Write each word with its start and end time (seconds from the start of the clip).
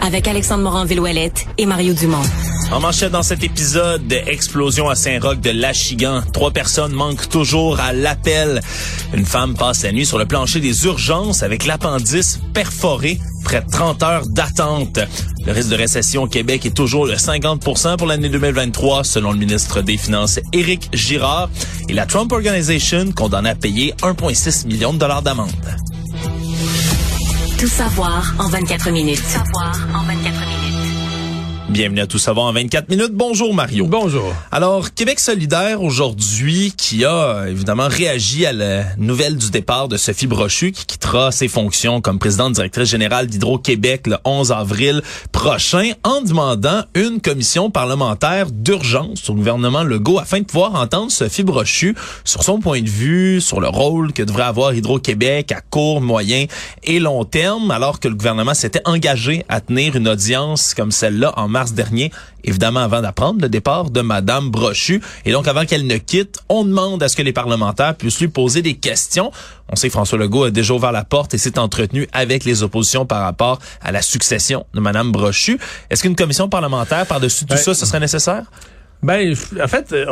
Avec 0.00 0.28
Alexandre 0.28 0.62
Morin-Villouellette 0.62 1.46
et 1.58 1.66
Mario 1.66 1.94
Dumont. 1.94 2.22
En 2.70 2.80
manchette 2.80 3.12
dans 3.12 3.22
cet 3.22 3.42
épisode, 3.44 4.12
explosion 4.26 4.88
à 4.88 4.94
Saint-Roch 4.94 5.40
de 5.40 5.50
l'Achigan. 5.50 6.22
Trois 6.32 6.50
personnes 6.50 6.92
manquent 6.92 7.28
toujours 7.28 7.78
à 7.80 7.92
l'appel. 7.92 8.60
Une 9.14 9.24
femme 9.24 9.54
passe 9.54 9.82
la 9.82 9.92
nuit 9.92 10.06
sur 10.06 10.18
le 10.18 10.26
plancher 10.26 10.60
des 10.60 10.84
urgences 10.84 11.42
avec 11.42 11.66
l'appendice 11.66 12.40
perforé. 12.52 13.18
Près 13.44 13.60
de 13.60 13.70
30 13.70 14.02
heures 14.02 14.26
d'attente. 14.26 14.98
Le 15.46 15.52
risque 15.52 15.68
de 15.68 15.76
récession 15.76 16.22
au 16.22 16.26
Québec 16.26 16.64
est 16.64 16.74
toujours 16.74 17.06
de 17.06 17.14
50% 17.14 17.96
pour 17.98 18.06
l'année 18.06 18.30
2023, 18.30 19.04
selon 19.04 19.32
le 19.32 19.38
ministre 19.38 19.82
des 19.82 19.98
Finances 19.98 20.40
Éric 20.52 20.88
Girard. 20.94 21.50
Et 21.88 21.92
la 21.92 22.06
Trump 22.06 22.32
Organization 22.32 23.12
condamne 23.12 23.46
à 23.46 23.54
payer 23.54 23.94
1,6 24.02 24.66
million 24.66 24.94
de 24.94 24.98
dollars 24.98 25.22
d'amende. 25.22 25.50
Tout 27.58 27.68
savoir 27.68 28.34
en 28.38 28.48
24 28.48 28.90
minutes. 28.90 29.18
Savoir 29.18 29.72
en 29.72 29.72
24 29.72 29.92
minutes. 29.92 29.93
Bienvenue 31.74 32.02
à 32.02 32.06
Tout 32.06 32.20
savoir 32.20 32.46
en 32.46 32.52
24 32.52 32.88
minutes. 32.88 33.14
Bonjour 33.14 33.52
Mario. 33.52 33.88
Bonjour. 33.88 34.32
Alors, 34.52 34.94
Québec 34.94 35.18
solidaire 35.18 35.82
aujourd'hui 35.82 36.72
qui 36.76 37.04
a 37.04 37.46
évidemment 37.48 37.88
réagi 37.88 38.46
à 38.46 38.52
la 38.52 38.84
nouvelle 38.96 39.36
du 39.36 39.50
départ 39.50 39.88
de 39.88 39.96
Sophie 39.96 40.28
Brochu 40.28 40.70
qui 40.70 40.86
quittera 40.86 41.32
ses 41.32 41.48
fonctions 41.48 42.00
comme 42.00 42.20
présidente 42.20 42.52
directrice 42.52 42.88
générale 42.88 43.26
d'Hydro-Québec 43.26 44.06
le 44.06 44.18
11 44.24 44.52
avril 44.52 45.02
prochain 45.32 45.90
en 46.04 46.20
demandant 46.20 46.84
une 46.94 47.20
commission 47.20 47.72
parlementaire 47.72 48.52
d'urgence 48.52 49.28
au 49.28 49.34
gouvernement 49.34 49.82
Legault 49.82 50.20
afin 50.20 50.38
de 50.38 50.44
pouvoir 50.44 50.76
entendre 50.76 51.10
Sophie 51.10 51.42
Brochu 51.42 51.96
sur 52.22 52.44
son 52.44 52.60
point 52.60 52.82
de 52.82 52.88
vue, 52.88 53.40
sur 53.40 53.60
le 53.60 53.66
rôle 53.66 54.12
que 54.12 54.22
devrait 54.22 54.44
avoir 54.44 54.74
Hydro-Québec 54.74 55.50
à 55.50 55.60
court, 55.60 56.00
moyen 56.00 56.46
et 56.84 57.00
long 57.00 57.24
terme 57.24 57.72
alors 57.72 57.98
que 57.98 58.06
le 58.06 58.14
gouvernement 58.14 58.54
s'était 58.54 58.82
engagé 58.84 59.44
à 59.48 59.60
tenir 59.60 59.96
une 59.96 60.06
audience 60.06 60.72
comme 60.72 60.92
celle-là 60.92 61.32
en 61.36 61.48
mars 61.48 61.63
dernier, 61.72 62.12
évidemment 62.44 62.80
avant 62.80 63.00
d'apprendre 63.00 63.40
le 63.40 63.48
départ 63.48 63.90
de 63.90 64.00
Madame 64.00 64.50
Brochu. 64.50 65.00
Et 65.24 65.32
donc, 65.32 65.48
avant 65.48 65.64
qu'elle 65.64 65.86
ne 65.86 65.96
quitte, 65.96 66.38
on 66.48 66.64
demande 66.64 67.02
à 67.02 67.08
ce 67.08 67.16
que 67.16 67.22
les 67.22 67.32
parlementaires 67.32 67.94
puissent 67.94 68.20
lui 68.20 68.28
poser 68.28 68.62
des 68.62 68.74
questions. 68.74 69.32
On 69.68 69.76
sait 69.76 69.88
que 69.88 69.92
François 69.92 70.18
Legault 70.18 70.44
a 70.44 70.50
déjà 70.50 70.74
ouvert 70.74 70.92
la 70.92 71.04
porte 71.04 71.34
et 71.34 71.38
s'est 71.38 71.58
entretenu 71.58 72.06
avec 72.12 72.44
les 72.44 72.62
oppositions 72.62 73.06
par 73.06 73.22
rapport 73.22 73.58
à 73.80 73.92
la 73.92 74.02
succession 74.02 74.66
de 74.74 74.80
Madame 74.80 75.10
Brochu. 75.10 75.58
Est-ce 75.90 76.02
qu'une 76.02 76.16
commission 76.16 76.48
parlementaire 76.48 77.06
par-dessus 77.06 77.46
tout 77.46 77.54
Ben, 77.54 77.56
ça, 77.56 77.74
ce 77.74 77.86
serait 77.86 78.00
nécessaire? 78.00 78.44
Ben, 79.04 79.34
en 79.62 79.68
fait, 79.68 79.92
euh, 79.92 80.06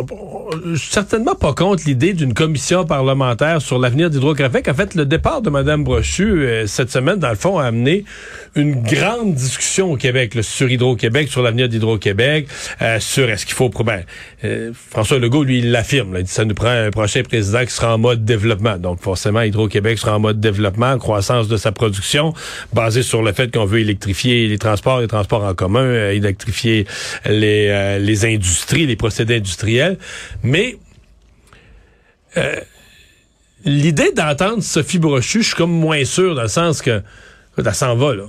je 0.66 0.74
suis 0.74 0.92
certainement 0.92 1.34
pas 1.34 1.54
contre 1.54 1.84
l'idée 1.86 2.12
d'une 2.12 2.34
commission 2.34 2.84
parlementaire 2.84 3.62
sur 3.62 3.78
l'avenir 3.78 4.10
d'Hydro-Québec. 4.10 4.68
En 4.68 4.74
fait, 4.74 4.94
le 4.94 5.06
départ 5.06 5.40
de 5.40 5.48
Mme 5.48 5.82
Brochu 5.82 6.42
euh, 6.44 6.66
cette 6.66 6.90
semaine, 6.90 7.18
dans 7.18 7.30
le 7.30 7.36
fond, 7.36 7.58
a 7.58 7.64
amené 7.64 8.04
une 8.54 8.82
grande 8.82 9.34
discussion 9.34 9.92
au 9.92 9.96
Québec 9.96 10.34
là, 10.34 10.42
sur 10.42 10.70
Hydro-Québec, 10.70 11.28
sur 11.30 11.40
l'avenir 11.40 11.70
d'Hydro-Québec, 11.70 12.48
euh, 12.82 13.00
sur 13.00 13.30
est-ce 13.30 13.46
qu'il 13.46 13.54
faut... 13.54 13.70
Ben, 13.70 14.02
euh, 14.44 14.72
François 14.90 15.18
Legault, 15.18 15.44
lui, 15.44 15.60
il 15.60 15.70
l'affirme. 15.70 16.14
Il 16.18 16.24
dit 16.24 16.30
ça 16.30 16.44
nous 16.44 16.54
prend 16.54 16.68
un 16.68 16.90
prochain 16.90 17.22
président 17.22 17.64
qui 17.64 17.72
sera 17.72 17.94
en 17.94 17.98
mode 17.98 18.24
développement. 18.24 18.76
Donc, 18.76 19.00
forcément, 19.00 19.40
Hydro-Québec 19.40 19.98
sera 19.98 20.16
en 20.16 20.20
mode 20.20 20.40
développement, 20.40 20.98
croissance 20.98 21.48
de 21.48 21.56
sa 21.56 21.72
production, 21.72 22.34
basée 22.72 23.02
sur 23.02 23.22
le 23.22 23.32
fait 23.32 23.52
qu'on 23.52 23.64
veut 23.64 23.80
électrifier 23.80 24.48
les 24.48 24.58
transports, 24.58 25.00
les 25.00 25.08
transports 25.08 25.44
en 25.44 25.54
commun, 25.54 25.80
euh, 25.80 26.12
électrifier 26.12 26.86
les, 27.26 27.68
euh, 27.70 27.98
les 27.98 28.24
industries, 28.26 28.81
les 28.86 28.96
procédés 28.96 29.36
industriels. 29.36 29.98
Mais 30.42 30.76
euh, 32.36 32.56
l'idée 33.64 34.12
d'entendre 34.12 34.62
Sophie 34.62 34.98
Brochu, 34.98 35.42
je 35.42 35.48
suis 35.48 35.56
comme 35.56 35.72
moins 35.72 36.04
sûr 36.04 36.34
dans 36.34 36.42
le 36.42 36.48
sens 36.48 36.82
que 36.82 37.02
elle 37.58 37.74
s'en 37.74 37.94
va, 37.96 38.14
là. 38.14 38.24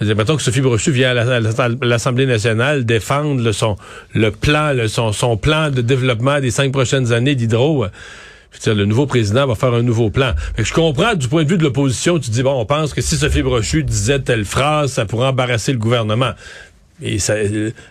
Mettons 0.00 0.36
que 0.36 0.42
Sophie 0.42 0.60
Brochu 0.60 0.90
vient 0.90 1.10
à 1.12 1.14
la- 1.14 1.36
à 1.36 1.40
la- 1.40 1.64
à 1.64 1.68
l'Assemblée 1.80 2.26
nationale 2.26 2.84
défendre 2.84 3.40
le, 3.42 3.52
son, 3.52 3.76
le 4.12 4.30
plan, 4.30 4.74
son, 4.88 5.36
plan 5.38 5.70
de 5.70 5.80
développement 5.80 6.38
des 6.40 6.50
cinq 6.50 6.70
prochaines 6.72 7.12
années 7.12 7.34
d'Hydro. 7.34 7.84
euh, 7.84 7.88
le 8.66 8.84
nouveau 8.86 9.06
président 9.06 9.46
va 9.46 9.54
faire 9.54 9.72
un 9.74 9.82
nouveau 9.82 10.08
plan. 10.10 10.32
Je 10.58 10.72
comprends 10.72 11.14
du 11.14 11.28
point 11.28 11.44
de 11.44 11.48
vue 11.48 11.58
de 11.58 11.62
l'opposition, 11.62 12.18
tu 12.18 12.30
dis, 12.30 12.42
bon, 12.42 12.58
on 12.60 12.64
pense 12.66 12.92
que 12.94 13.00
si 13.02 13.16
Sophie 13.16 13.42
Brochu 13.42 13.84
disait 13.84 14.18
telle 14.20 14.44
phrase, 14.44 14.92
ça 14.92 15.04
pourrait 15.06 15.28
embarrasser 15.28 15.72
le 15.72 15.78
gouvernement. 15.78 16.32
Et 17.02 17.18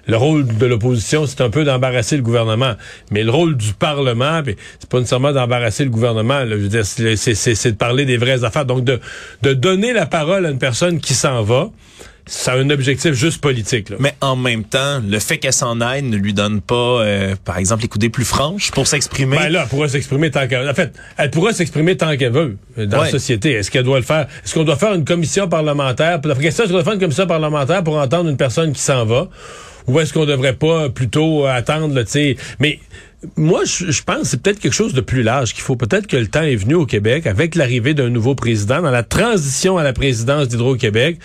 le 0.07 0.17
rôle 0.17 0.47
de 0.57 0.65
l'opposition, 0.65 1.27
c'est 1.27 1.41
un 1.41 1.51
peu 1.51 1.63
d'embarrasser 1.63 2.17
le 2.17 2.23
gouvernement. 2.23 2.73
Mais 3.11 3.23
le 3.23 3.31
rôle 3.31 3.55
du 3.55 3.73
Parlement, 3.73 4.41
puis 4.43 4.55
c'est 4.79 4.89
pas 4.89 4.97
nécessairement 4.97 5.31
d'embarrasser 5.31 5.83
le 5.83 5.91
gouvernement. 5.91 6.41
c'est, 6.83 7.71
de 7.71 7.75
parler 7.75 8.05
des 8.05 8.17
vraies 8.17 8.43
affaires. 8.43 8.65
Donc, 8.65 8.83
de 8.83 9.53
donner 9.53 9.93
la 9.93 10.07
parole 10.07 10.45
à 10.45 10.49
une 10.49 10.59
personne 10.59 10.99
qui 10.99 11.13
s'en 11.13 11.43
va, 11.43 11.69
ça 12.27 12.53
a 12.53 12.57
un 12.57 12.69
objectif 12.69 13.13
juste 13.13 13.39
politique. 13.41 13.89
Là. 13.89 13.97
Mais 13.99 14.15
en 14.21 14.35
même 14.35 14.63
temps, 14.63 15.01
le 15.07 15.19
fait 15.19 15.37
qu'elle 15.37 15.53
s'en 15.53 15.79
aille 15.81 16.01
ne 16.01 16.17
lui 16.17 16.33
donne 16.33 16.59
pas, 16.61 16.75
euh, 17.01 17.35
par 17.45 17.57
exemple, 17.57 17.83
les 17.83 17.87
coudées 17.87 18.09
plus 18.09 18.25
franches 18.25 18.71
pour 18.71 18.87
s'exprimer. 18.87 19.37
Ben 19.37 19.49
là, 19.49 19.61
elle 19.63 19.69
pourra 19.69 19.87
s'exprimer 19.87 20.31
tant 20.31 20.47
qu'elle 20.47 20.67
En 20.67 20.73
fait, 20.73 20.93
elle 21.17 21.29
pourra 21.31 21.53
s'exprimer 21.53 21.95
tant 21.97 22.17
qu'elle 22.17 22.31
veut 22.31 22.57
euh, 22.79 22.85
dans 22.85 22.97
Ouais. 22.99 23.05
la 23.05 23.11
société. 23.11 23.51
Est-ce 23.51 23.69
qu'elle 23.69 23.83
doit 23.83 23.99
le 23.99 24.05
faire? 24.05 24.27
Est-ce 24.43 24.53
qu'on 24.53 24.63
doit 24.63 24.75
faire 24.75 24.93
une 24.93 25.05
commission 25.05 25.47
parlementaire? 25.47 26.19
La 26.23 26.35
question, 26.35 26.63
est-ce 26.63 26.71
qu'on 26.71 26.77
doit 26.77 26.83
faire 26.83 26.93
une 26.93 26.99
commission 26.99 27.27
parlementaire 27.27 27.83
pour 27.83 27.97
entendre 27.97 28.29
une 28.29 28.37
personne 28.37 28.73
qui 28.73 28.81
s'en 28.81 29.05
va? 29.05 29.27
Ou 29.87 29.99
est-ce 29.99 30.11
qu'on 30.13 30.25
devrait 30.25 30.53
pas 30.55 30.89
plutôt 30.89 31.45
attendre, 31.45 31.93
là, 31.93 32.03
tu 32.03 32.11
sais? 32.11 32.37
Mais 32.59 32.79
moi, 33.37 33.61
je 33.65 33.91
je 33.91 34.01
pense 34.01 34.21
que 34.21 34.27
c'est 34.29 34.41
peut-être 34.41 34.59
quelque 34.59 34.73
chose 34.73 34.93
de 34.93 35.01
plus 35.01 35.21
large 35.21 35.53
qu'il 35.53 35.61
faut. 35.61 35.75
Peut-être 35.75 36.07
que 36.07 36.17
le 36.17 36.25
temps 36.25 36.41
est 36.41 36.55
venu 36.55 36.73
au 36.73 36.87
Québec, 36.87 37.27
avec 37.27 37.53
l'arrivée 37.53 37.93
d'un 37.93 38.09
nouveau 38.09 38.33
président, 38.33 38.81
dans 38.81 38.89
la 38.89 39.03
transition 39.03 39.77
à 39.77 39.83
la 39.83 39.93
présidence 39.93 40.47
d'Hydro-Québec, 40.47 41.19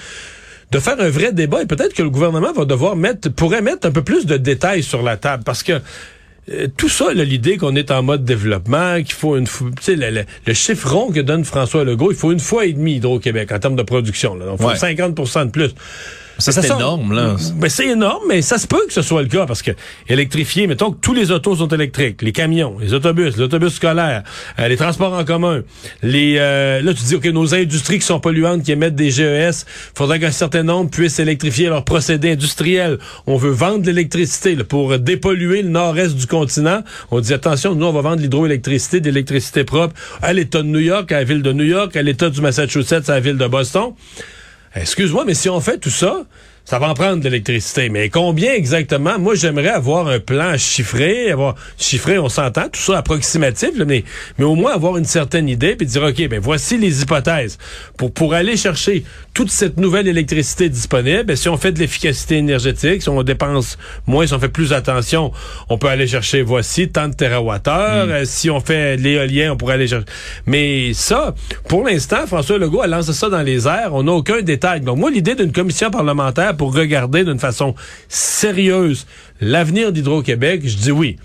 de 0.70 0.78
faire 0.78 1.00
un 1.00 1.08
vrai 1.10 1.32
débat 1.32 1.62
et 1.62 1.66
peut-être 1.66 1.94
que 1.94 2.02
le 2.02 2.10
gouvernement 2.10 2.52
va 2.52 2.64
devoir 2.64 2.96
mettre, 2.96 3.28
pourrait 3.30 3.62
mettre 3.62 3.86
un 3.86 3.90
peu 3.90 4.02
plus 4.02 4.26
de 4.26 4.36
détails 4.36 4.82
sur 4.82 5.02
la 5.02 5.16
table 5.16 5.42
parce 5.44 5.62
que 5.62 5.80
euh, 6.50 6.66
tout 6.76 6.88
ça, 6.88 7.12
là, 7.12 7.22
l'idée 7.24 7.56
qu'on 7.58 7.76
est 7.76 7.90
en 7.90 8.02
mode 8.02 8.24
développement, 8.24 8.96
qu'il 9.02 9.12
faut 9.14 9.36
une 9.36 9.46
fois, 9.46 9.68
tu 9.76 9.82
sais, 9.84 9.96
le, 9.96 10.10
le- 10.10 10.24
le 10.46 10.54
chiffre 10.54 10.88
rond 10.92 11.10
que 11.12 11.20
donne 11.20 11.44
François 11.44 11.84
Legault, 11.84 12.10
il 12.12 12.16
faut 12.16 12.32
une 12.32 12.40
fois 12.40 12.66
et 12.66 12.72
demie 12.72 12.94
Hydro-Québec 12.96 13.52
en 13.52 13.58
termes 13.58 13.76
de 13.76 13.82
production. 13.82 14.34
Là. 14.34 14.46
Donc, 14.46 14.58
il 14.60 14.62
faut 14.62 14.68
Ouais. 14.70 14.76
50% 14.76 15.46
de 15.46 15.50
plus. 15.50 15.70
C'est 16.40 16.64
énorme, 16.64 17.12
là. 17.12 17.36
Ben, 17.56 17.68
c'est 17.68 17.88
énorme, 17.88 18.24
mais 18.28 18.42
ça 18.42 18.58
se 18.58 18.66
peut 18.66 18.84
que 18.86 18.92
ce 18.92 19.02
soit 19.02 19.22
le 19.22 19.28
cas 19.28 19.46
parce 19.46 19.62
que 19.62 19.72
électrifier, 20.08 20.66
mettons 20.66 20.90
que 20.90 20.98
tous 21.00 21.14
les 21.14 21.30
autos 21.30 21.56
sont 21.56 21.68
électriques, 21.68 22.22
les 22.22 22.32
camions, 22.32 22.76
les 22.80 22.94
autobus, 22.94 23.36
les 23.36 23.42
autobus 23.42 23.74
scolaires, 23.74 24.22
euh, 24.58 24.68
les 24.68 24.76
transports 24.76 25.12
en 25.12 25.24
commun, 25.24 25.62
les 26.02 26.36
euh, 26.38 26.82
là 26.82 26.94
tu 26.94 27.04
dis 27.04 27.14
ok 27.14 27.26
nos 27.26 27.54
industries 27.54 27.98
qui 27.98 28.06
sont 28.06 28.20
polluantes, 28.20 28.62
qui 28.62 28.72
émettent 28.72 28.94
des 28.94 29.10
GES, 29.10 29.66
faudrait 29.94 30.18
qu'un 30.18 30.30
certain 30.30 30.62
nombre 30.62 30.90
puissent 30.90 31.18
électrifier 31.18 31.68
leurs 31.68 31.84
procédés 31.84 32.32
industriels. 32.32 32.98
On 33.26 33.36
veut 33.36 33.50
vendre 33.50 33.84
l'électricité 33.84 34.56
pour 34.56 34.98
dépolluer 34.98 35.62
le 35.62 35.68
nord-est 35.68 36.16
du 36.16 36.26
continent. 36.26 36.82
On 37.10 37.20
dit 37.20 37.34
attention, 37.34 37.74
nous 37.74 37.86
on 37.86 37.92
va 37.92 38.00
vendre 38.00 38.22
l'hydroélectricité, 38.22 39.00
de 39.00 39.06
l'électricité 39.06 39.64
propre 39.64 39.94
à 40.22 40.32
l'État 40.32 40.62
de 40.62 40.68
New 40.68 40.78
York, 40.80 41.12
à 41.12 41.18
la 41.18 41.24
ville 41.24 41.42
de 41.42 41.52
New 41.52 41.64
York, 41.64 41.94
à 41.96 42.02
l'État 42.02 42.30
du 42.30 42.40
Massachusetts, 42.40 43.08
à 43.08 43.14
la 43.14 43.20
ville 43.20 43.36
de 43.36 43.46
Boston. 43.46 43.92
Excuse-moi, 44.74 45.24
mais 45.24 45.34
si 45.34 45.48
on 45.48 45.60
fait 45.60 45.78
tout 45.78 45.90
ça, 45.90 46.24
ça 46.70 46.78
va 46.78 46.88
en 46.88 46.94
prendre 46.94 47.16
de 47.16 47.28
l'électricité. 47.28 47.88
Mais 47.88 48.10
combien 48.10 48.52
exactement? 48.52 49.18
Moi, 49.18 49.34
j'aimerais 49.34 49.70
avoir 49.70 50.06
un 50.06 50.20
plan 50.20 50.56
chiffré, 50.56 51.32
avoir 51.32 51.56
chiffré, 51.76 52.16
on 52.16 52.28
s'entend, 52.28 52.68
tout 52.68 52.80
ça 52.80 52.98
approximatif, 52.98 53.70
mais, 53.84 54.04
mais 54.38 54.44
au 54.44 54.54
moins 54.54 54.72
avoir 54.72 54.96
une 54.96 55.04
certaine 55.04 55.48
idée, 55.48 55.74
puis 55.74 55.84
dire, 55.84 56.04
OK, 56.04 56.28
ben 56.28 56.38
voici 56.38 56.78
les 56.78 57.02
hypothèses. 57.02 57.58
Pour, 57.96 58.12
pour 58.12 58.34
aller 58.34 58.56
chercher 58.56 59.02
toute 59.34 59.50
cette 59.50 59.78
nouvelle 59.78 60.06
électricité 60.06 60.68
disponible, 60.68 61.24
ben, 61.24 61.34
si 61.34 61.48
on 61.48 61.56
fait 61.56 61.72
de 61.72 61.80
l'efficacité 61.80 62.36
énergétique, 62.36 63.02
si 63.02 63.08
on 63.08 63.20
dépense 63.24 63.76
moins, 64.06 64.28
si 64.28 64.34
on 64.34 64.38
fait 64.38 64.48
plus 64.48 64.72
attention, 64.72 65.32
on 65.70 65.76
peut 65.76 65.88
aller 65.88 66.06
chercher, 66.06 66.42
voici, 66.42 66.88
tant 66.88 67.08
de 67.08 67.14
terawattheures. 67.14 68.06
Mm. 68.06 68.10
Euh, 68.10 68.24
si 68.24 68.48
on 68.48 68.60
fait 68.60 68.96
l'éolien, 68.96 69.54
on 69.54 69.56
pourrait 69.56 69.74
aller 69.74 69.88
chercher. 69.88 70.06
Mais 70.46 70.92
ça, 70.94 71.34
pour 71.66 71.84
l'instant, 71.84 72.28
François 72.28 72.58
Legault 72.58 72.82
a 72.82 72.86
lancé 72.86 73.12
ça 73.12 73.28
dans 73.28 73.42
les 73.42 73.66
airs. 73.66 73.90
On 73.92 74.04
n'a 74.04 74.12
aucun 74.12 74.40
détail. 74.42 74.82
Donc, 74.82 74.98
moi, 74.98 75.10
l'idée 75.10 75.34
d'une 75.34 75.50
commission 75.50 75.90
parlementaire 75.90 76.56
pour 76.60 76.74
regarder 76.74 77.24
d'une 77.24 77.38
façon 77.38 77.74
sérieuse 78.10 79.06
l'avenir 79.40 79.92
d'Hydro-Québec, 79.92 80.60
je 80.66 80.76
dis 80.76 80.90
oui. 80.90 81.16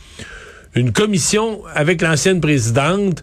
Une 0.76 0.94
commission 0.94 1.60
avec 1.74 2.02
l'ancienne 2.02 2.40
présidente 2.40 3.22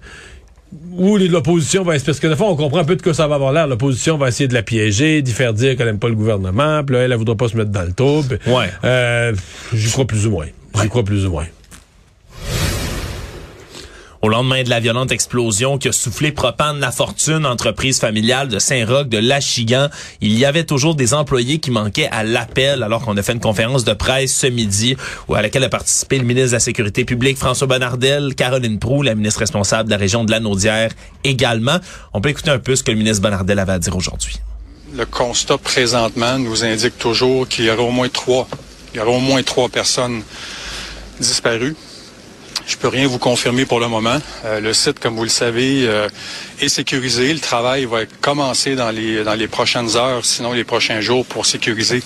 où 0.92 1.16
l'opposition 1.16 1.84
va 1.84 1.94
parce 2.04 2.20
que 2.20 2.26
de 2.26 2.34
fois 2.34 2.48
on 2.50 2.56
comprend 2.56 2.80
un 2.80 2.84
peu 2.84 2.96
de 2.96 3.02
quoi 3.02 3.14
ça 3.14 3.26
va 3.28 3.36
avoir 3.36 3.52
l'air 3.54 3.66
l'opposition 3.66 4.18
va 4.18 4.28
essayer 4.28 4.46
de 4.48 4.52
la 4.54 4.62
piéger 4.62 5.22
d'y 5.22 5.32
faire 5.32 5.54
dire 5.54 5.74
qu'elle 5.76 5.88
aime 5.88 5.98
pas 5.98 6.08
le 6.10 6.14
gouvernement 6.14 6.82
puis 6.84 6.96
là 6.96 7.02
elle, 7.02 7.12
elle 7.12 7.18
voudra 7.18 7.34
pas 7.34 7.48
se 7.48 7.56
mettre 7.56 7.70
dans 7.70 7.82
le 7.82 7.92
taux 7.92 8.22
Ouais. 8.46 8.68
euh, 8.84 9.32
j'y 9.74 9.90
crois 9.90 10.06
plus 10.06 10.26
ou 10.26 10.30
moins 10.32 10.46
j'y 10.80 10.88
crois 10.88 11.02
plus 11.04 11.26
ou 11.26 11.30
moins 11.30 11.46
Au 14.22 14.28
lendemain 14.28 14.62
de 14.62 14.70
la 14.70 14.78
violente 14.78 15.10
explosion 15.10 15.78
qui 15.78 15.88
a 15.88 15.92
soufflé 15.92 16.30
Propane 16.30 16.78
La 16.78 16.92
Fortune, 16.92 17.44
entreprise 17.44 17.98
familiale 17.98 18.46
de 18.46 18.60
Saint-Roch 18.60 19.08
de 19.08 19.18
Lachigan, 19.18 19.88
il 20.20 20.38
y 20.38 20.44
avait 20.44 20.62
toujours 20.62 20.94
des 20.94 21.12
employés 21.12 21.58
qui 21.58 21.72
manquaient 21.72 22.08
à 22.12 22.22
l'appel 22.22 22.84
alors 22.84 23.02
qu'on 23.02 23.16
a 23.16 23.22
fait 23.24 23.32
une 23.32 23.40
conférence 23.40 23.82
de 23.82 23.94
presse 23.94 24.32
ce 24.32 24.46
midi 24.46 24.96
où 25.26 25.34
à 25.34 25.42
laquelle 25.42 25.64
a 25.64 25.68
participé 25.68 26.18
le 26.18 26.24
ministre 26.24 26.50
de 26.50 26.52
la 26.52 26.60
Sécurité 26.60 27.04
publique 27.04 27.36
François 27.36 27.66
Bonnardel, 27.66 28.36
Caroline 28.36 28.78
Proux, 28.78 29.02
la 29.02 29.16
ministre 29.16 29.40
responsable 29.40 29.88
de 29.88 29.90
la 29.90 29.98
région 29.98 30.22
de 30.22 30.30
la 30.30 30.38
Naudière 30.38 30.92
également. 31.24 31.78
On 32.12 32.20
peut 32.20 32.28
écouter 32.28 32.52
un 32.52 32.60
peu 32.60 32.76
ce 32.76 32.84
que 32.84 32.92
le 32.92 32.98
ministre 32.98 33.22
Bonnardel 33.22 33.58
avait 33.58 33.72
à 33.72 33.80
dire 33.80 33.96
aujourd'hui. 33.96 34.36
Le 34.94 35.04
constat 35.04 35.58
présentement 35.58 36.38
nous 36.38 36.62
indique 36.62 36.96
toujours 36.96 37.48
qu'il 37.48 37.64
y 37.64 37.70
aura 37.70 37.82
au 37.82 37.90
moins 37.90 38.08
trois. 38.08 38.46
Il 38.94 38.98
y 38.98 39.00
aura 39.00 39.10
au 39.10 39.20
moins 39.20 39.42
trois 39.42 39.68
personnes 39.68 40.22
disparues. 41.18 41.74
Je 42.66 42.76
peux 42.76 42.88
rien 42.88 43.06
vous 43.06 43.18
confirmer 43.18 43.64
pour 43.64 43.80
le 43.80 43.88
moment. 43.88 44.18
Euh, 44.44 44.60
le 44.60 44.72
site, 44.72 45.00
comme 45.00 45.16
vous 45.16 45.24
le 45.24 45.28
savez, 45.28 45.84
euh, 45.86 46.08
est 46.60 46.68
sécurisé. 46.68 47.32
Le 47.32 47.40
travail 47.40 47.84
va 47.86 48.06
commencer 48.20 48.76
dans 48.76 48.90
les 48.90 49.24
dans 49.24 49.34
les 49.34 49.48
prochaines 49.48 49.96
heures, 49.96 50.24
sinon 50.24 50.52
les 50.52 50.64
prochains 50.64 51.00
jours, 51.00 51.26
pour 51.26 51.44
sécuriser. 51.44 52.02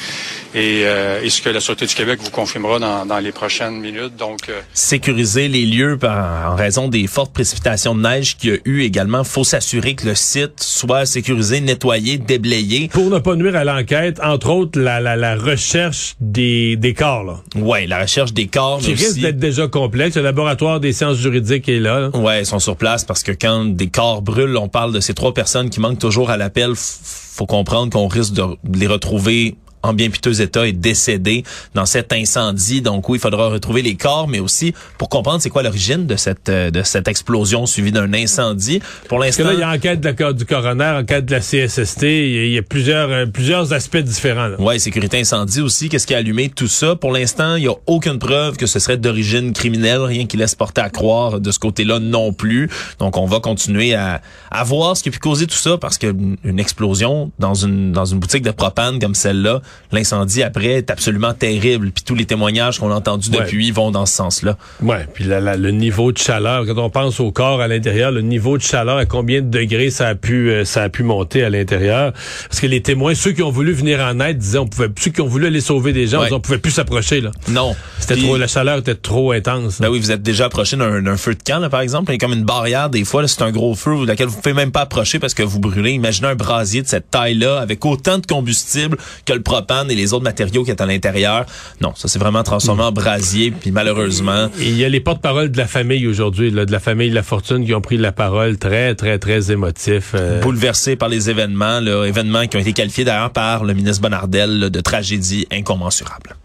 Et, 0.56 0.84
euh, 0.86 1.20
et 1.22 1.28
ce 1.28 1.42
que 1.42 1.50
la 1.50 1.60
Sûreté 1.60 1.84
du 1.84 1.94
Québec 1.94 2.18
vous 2.22 2.30
confirmera 2.30 2.78
dans, 2.78 3.04
dans 3.04 3.18
les 3.18 3.30
prochaines 3.30 3.78
minutes. 3.78 4.16
Donc, 4.18 4.48
euh, 4.48 4.58
sécuriser 4.72 5.48
les 5.48 5.66
lieux 5.66 5.98
par, 5.98 6.52
en 6.52 6.56
raison 6.56 6.88
des 6.88 7.06
fortes 7.06 7.34
précipitations 7.34 7.94
de 7.94 8.00
neige 8.00 8.38
qu'il 8.38 8.50
y 8.50 8.52
a 8.54 8.58
eu 8.64 8.80
également. 8.80 9.22
faut 9.22 9.44
s'assurer 9.44 9.94
que 9.94 10.06
le 10.06 10.14
site 10.14 10.54
soit 10.62 11.04
sécurisé, 11.04 11.60
nettoyé, 11.60 12.16
déblayé. 12.16 12.88
pour 12.88 13.10
ne 13.10 13.18
pas 13.18 13.34
nuire 13.36 13.54
à 13.54 13.64
l'enquête 13.64 14.18
entre 14.24 14.48
autres 14.48 14.80
la, 14.80 14.98
la, 14.98 15.14
la 15.14 15.36
recherche 15.36 16.14
des, 16.20 16.76
des 16.76 16.94
corps 16.94 17.24
là 17.24 17.36
Ouais, 17.54 17.86
la 17.86 18.00
recherche 18.00 18.32
des 18.32 18.46
corps, 18.46 18.78
qui 18.78 18.94
risque 18.94 19.20
d'être 19.20 19.38
déjà 19.38 19.68
complexe 19.68 20.16
le 20.16 20.22
laboratoire 20.22 20.80
des 20.80 20.94
sciences 20.94 21.18
juridiques 21.18 21.68
est 21.68 21.80
là, 21.80 22.00
là. 22.00 22.08
Ouais, 22.16 22.40
ils 22.42 22.46
sont 22.46 22.60
sur 22.60 22.76
place 22.76 23.04
parce 23.04 23.22
que 23.22 23.32
quand 23.32 23.66
des 23.66 23.88
corps 23.88 24.22
brûlent, 24.22 24.56
on 24.56 24.68
parle 24.68 24.94
de 24.94 25.00
ces 25.00 25.12
trois 25.12 25.34
personnes 25.34 25.68
qui 25.68 25.80
manquent 25.80 25.98
toujours 25.98 26.30
à 26.30 26.38
l'appel. 26.38 26.72
Faut 26.76 27.44
comprendre 27.44 27.92
qu'on 27.92 28.08
risque 28.08 28.32
de 28.32 28.44
les 28.74 28.86
retrouver 28.86 29.56
en 29.86 29.94
bien 29.94 30.10
piteux 30.10 30.40
état 30.40 30.66
et 30.66 30.72
décédés 30.72 31.44
dans 31.74 31.86
cet 31.86 32.12
incendie. 32.12 32.82
Donc 32.82 33.08
oui, 33.08 33.18
il 33.18 33.20
faudra 33.20 33.48
retrouver 33.48 33.82
les 33.82 33.94
corps, 33.94 34.28
mais 34.28 34.40
aussi 34.40 34.74
pour 34.98 35.08
comprendre 35.08 35.40
c'est 35.40 35.50
quoi 35.50 35.62
l'origine 35.62 36.06
de 36.06 36.16
cette 36.16 36.48
euh, 36.48 36.70
de 36.70 36.82
cette 36.82 37.08
explosion 37.08 37.66
suivie 37.66 37.92
d'un 37.92 38.12
incendie. 38.12 38.80
Pour 39.08 39.18
l'instant, 39.18 39.44
là, 39.44 39.54
il 39.54 39.60
y 39.60 39.62
a 39.62 39.70
enquête 39.70 40.00
de 40.00 40.14
la, 40.18 40.32
du 40.32 40.44
coroner, 40.44 40.98
enquête 41.00 41.26
de 41.26 41.32
la 41.32 41.40
CSST, 41.40 42.02
il 42.02 42.52
y 42.52 42.56
a, 42.56 42.60
y 42.60 42.62
plusieurs, 42.62 43.10
euh, 43.10 43.26
plusieurs 43.26 43.72
aspects 43.72 43.96
différents. 43.96 44.48
Là. 44.48 44.60
Ouais, 44.60 44.78
sécurité 44.78 45.18
incendie 45.18 45.60
aussi. 45.60 45.88
Qu'est-ce 45.88 46.06
qui 46.06 46.14
a 46.14 46.18
allumé 46.18 46.48
tout 46.48 46.68
ça? 46.68 46.96
Pour 46.96 47.12
l'instant, 47.12 47.56
il 47.56 47.62
n'y 47.62 47.68
a 47.68 47.74
aucune 47.86 48.18
preuve 48.18 48.56
que 48.56 48.66
ce 48.66 48.78
serait 48.78 48.96
d'origine 48.96 49.52
criminelle. 49.52 50.00
Rien 50.00 50.26
qui 50.26 50.36
laisse 50.36 50.54
porter 50.54 50.80
à 50.80 50.90
croire 50.90 51.40
de 51.40 51.50
ce 51.50 51.58
côté-là 51.58 51.98
non 51.98 52.32
plus. 52.32 52.70
Donc, 52.98 53.16
on 53.16 53.26
va 53.26 53.40
continuer 53.40 53.94
à, 53.94 54.20
à 54.50 54.64
voir 54.64 54.96
ce 54.96 55.02
qui 55.02 55.08
a 55.08 55.12
pu 55.12 55.18
causer 55.18 55.46
tout 55.46 55.56
ça 55.56 55.78
parce 55.78 55.98
que 55.98 56.14
une 56.44 56.60
explosion 56.60 57.30
dans 57.38 57.54
une, 57.54 57.92
dans 57.92 58.04
une 58.04 58.18
boutique 58.18 58.42
de 58.42 58.50
propane 58.50 58.98
comme 58.98 59.14
celle-là, 59.14 59.62
l'incendie 59.92 60.42
après 60.42 60.72
est 60.74 60.90
absolument 60.90 61.32
terrible. 61.34 61.90
Puis 61.90 62.04
tous 62.04 62.14
les 62.14 62.24
témoignages 62.24 62.78
qu'on 62.78 62.90
a 62.90 62.94
entendus 62.94 63.30
Ouais. 63.30 63.38
depuis 63.38 63.70
vont 63.70 63.90
dans 63.90 64.06
ce 64.06 64.14
sens-là. 64.14 64.56
Ouais, 64.82 65.06
puis 65.14 65.24
la- 65.24 65.40
la- 65.40 65.56
le 65.56 65.70
niveau 65.70 66.12
de 66.12 66.18
chaleur, 66.18 66.64
quand 66.66 66.76
on 66.78 66.90
pense 66.90 67.20
au 67.20 67.30
corps 67.32 67.60
à 67.60 67.68
l'intérieur, 67.68 68.10
le 68.10 68.22
niveau 68.22 68.56
de 68.58 68.62
chaleur, 68.62 68.96
à 68.98 69.06
combien 69.06 69.40
de 69.42 69.48
degrés 69.48 69.90
ça 69.90 70.08
a 70.08 70.14
pu 70.14 70.50
euh, 70.50 70.64
ça 70.64 70.82
a 70.82 70.88
pu 70.88 71.02
monter 71.02 71.44
à 71.44 71.50
l'intérieur 71.50 72.12
Parce 72.48 72.60
que 72.60 72.66
les 72.66 72.82
témoins, 72.82 73.14
ceux 73.14 73.32
qui 73.32 73.42
ont 73.42 73.50
voulu 73.50 73.72
venir 73.72 74.00
en 74.00 74.18
aide, 74.20 74.38
disaient 74.38 74.58
on 74.58 74.66
pouvait, 74.66 74.88
ceux 74.98 75.10
qui 75.10 75.20
ont 75.20 75.26
voulu 75.26 75.46
aller 75.46 75.60
sauver 75.60 75.92
des 75.92 76.06
gens, 76.06 76.20
Ouais. 76.22 76.32
on 76.32 76.40
pouvait 76.40 76.58
plus 76.58 76.72
s'approcher 76.72 77.20
là. 77.20 77.30
Non. 77.48 77.74
C'était 77.98 78.16
trop, 78.16 78.36
la 78.36 78.46
chaleur 78.46 78.78
était 78.78 78.94
trop 78.94 79.32
intense. 79.32 79.80
Ben 79.80 79.88
oui, 79.88 79.98
vous 80.00 80.10
êtes 80.10 80.22
déjà 80.22 80.46
approché 80.46 80.76
d'un 80.76 81.02
d'un 81.02 81.16
feu 81.16 81.34
de 81.34 81.42
camp, 81.42 81.58
là, 81.60 81.68
par 81.68 81.80
exemple. 81.80 82.10
Il 82.10 82.14
y 82.14 82.16
a 82.16 82.18
comme 82.18 82.32
une 82.32 82.44
barrière, 82.44 82.90
des 82.90 83.04
fois, 83.04 83.22
là, 83.22 83.28
c'est 83.28 83.42
un 83.42 83.50
gros 83.52 83.74
feu 83.74 84.04
laquelle 84.06 84.28
vous 84.28 84.36
pouvez 84.40 84.54
même 84.54 84.72
pas 84.72 84.82
approcher 84.82 85.18
parce 85.18 85.34
que 85.34 85.42
vous 85.42 85.60
brûlez. 85.60 85.92
Imaginez 85.92 86.28
un 86.28 86.34
brasier 86.34 86.82
de 86.82 86.86
cette 86.88 87.10
taille-là 87.10 87.58
avec 87.58 87.84
autant 87.84 88.18
de 88.18 88.26
combustible 88.26 88.96
que 89.24 89.32
le 89.32 89.42
propane 89.66 89.90
et 89.90 89.94
les 89.94 90.12
autres 90.12 90.24
matériaux 90.24 90.64
qui 90.64 90.70
est 90.70 90.80
à 90.80 90.86
l'intérieur. 90.86 91.46
Non, 91.80 91.92
ça 91.94 92.08
s'est 92.08 92.18
vraiment 92.18 92.42
transformé 92.42 92.82
en 92.82 92.92
brasier, 92.92 93.50
puis 93.50 93.70
malheureusement... 93.70 94.48
Et 94.60 94.68
il 94.68 94.76
y 94.76 94.84
a 94.84 94.88
les 94.88 95.00
porte-paroles 95.00 95.50
de 95.50 95.58
la 95.58 95.66
famille 95.66 96.06
aujourd'hui, 96.06 96.50
de 96.50 96.72
la 96.72 96.80
famille 96.80 97.10
La 97.10 97.22
Fortune, 97.22 97.64
qui 97.64 97.74
ont 97.74 97.80
pris 97.80 97.96
la 97.96 98.12
parole 98.12 98.58
très, 98.58 98.94
très, 98.94 99.18
très 99.18 99.50
émotif. 99.50 100.12
euh, 100.14 100.40
bouleversé 100.40 100.96
par 100.96 101.08
les 101.08 101.30
événements, 101.30 101.80
là, 101.80 102.04
événements 102.04 102.46
qui 102.46 102.56
ont 102.56 102.60
été 102.60 102.72
qualifiés 102.72 103.04
d'ailleurs 103.04 103.30
par 103.30 103.64
le 103.64 103.74
ministre 103.74 104.02
Bonardel 104.02 104.58
là, 104.58 104.70
de 104.70 104.80
tragédie 104.80 105.46
incommensurable. 105.50 106.36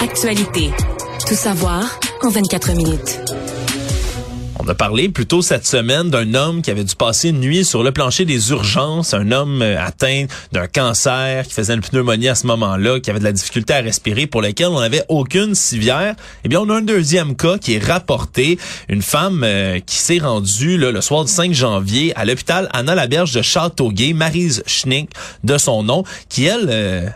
Actualité. 0.00 0.70
Tout 1.26 1.34
savoir 1.34 1.98
en 2.22 2.30
24 2.30 2.74
minutes. 2.74 3.35
On 4.66 4.70
a 4.70 4.74
parlé 4.74 5.08
plus 5.08 5.26
tôt 5.26 5.42
cette 5.42 5.64
semaine 5.64 6.10
d'un 6.10 6.34
homme 6.34 6.60
qui 6.60 6.72
avait 6.72 6.82
dû 6.82 6.96
passer 6.96 7.28
une 7.28 7.38
nuit 7.38 7.64
sur 7.64 7.84
le 7.84 7.92
plancher 7.92 8.24
des 8.24 8.50
urgences, 8.50 9.14
un 9.14 9.30
homme 9.30 9.62
euh, 9.62 9.80
atteint 9.80 10.26
d'un 10.50 10.66
cancer, 10.66 11.46
qui 11.46 11.54
faisait 11.54 11.74
une 11.74 11.82
pneumonie 11.82 12.26
à 12.26 12.34
ce 12.34 12.48
moment-là, 12.48 12.98
qui 12.98 13.10
avait 13.10 13.20
de 13.20 13.24
la 13.24 13.30
difficulté 13.30 13.74
à 13.74 13.80
respirer, 13.80 14.26
pour 14.26 14.42
lequel 14.42 14.66
on 14.66 14.80
n'avait 14.80 15.04
aucune 15.08 15.54
civière. 15.54 16.16
Eh 16.42 16.48
bien, 16.48 16.60
on 16.60 16.68
a 16.68 16.78
un 16.78 16.82
deuxième 16.82 17.36
cas 17.36 17.58
qui 17.58 17.74
est 17.74 17.84
rapporté, 17.84 18.58
une 18.88 19.02
femme 19.02 19.44
euh, 19.44 19.78
qui 19.78 19.98
s'est 19.98 20.18
rendue 20.18 20.78
le 20.78 21.00
soir 21.00 21.24
du 21.24 21.30
5 21.30 21.52
janvier 21.52 22.12
à 22.16 22.24
l'hôpital 22.24 22.68
Anna 22.72 22.96
Laberge 22.96 23.32
de 23.34 23.42
Châteauguay, 23.42 24.14
Marise 24.14 24.64
Schnick 24.66 25.10
de 25.44 25.58
son 25.58 25.84
nom, 25.84 26.02
qui 26.28 26.46
elle 26.46 26.66
euh, 26.70 27.08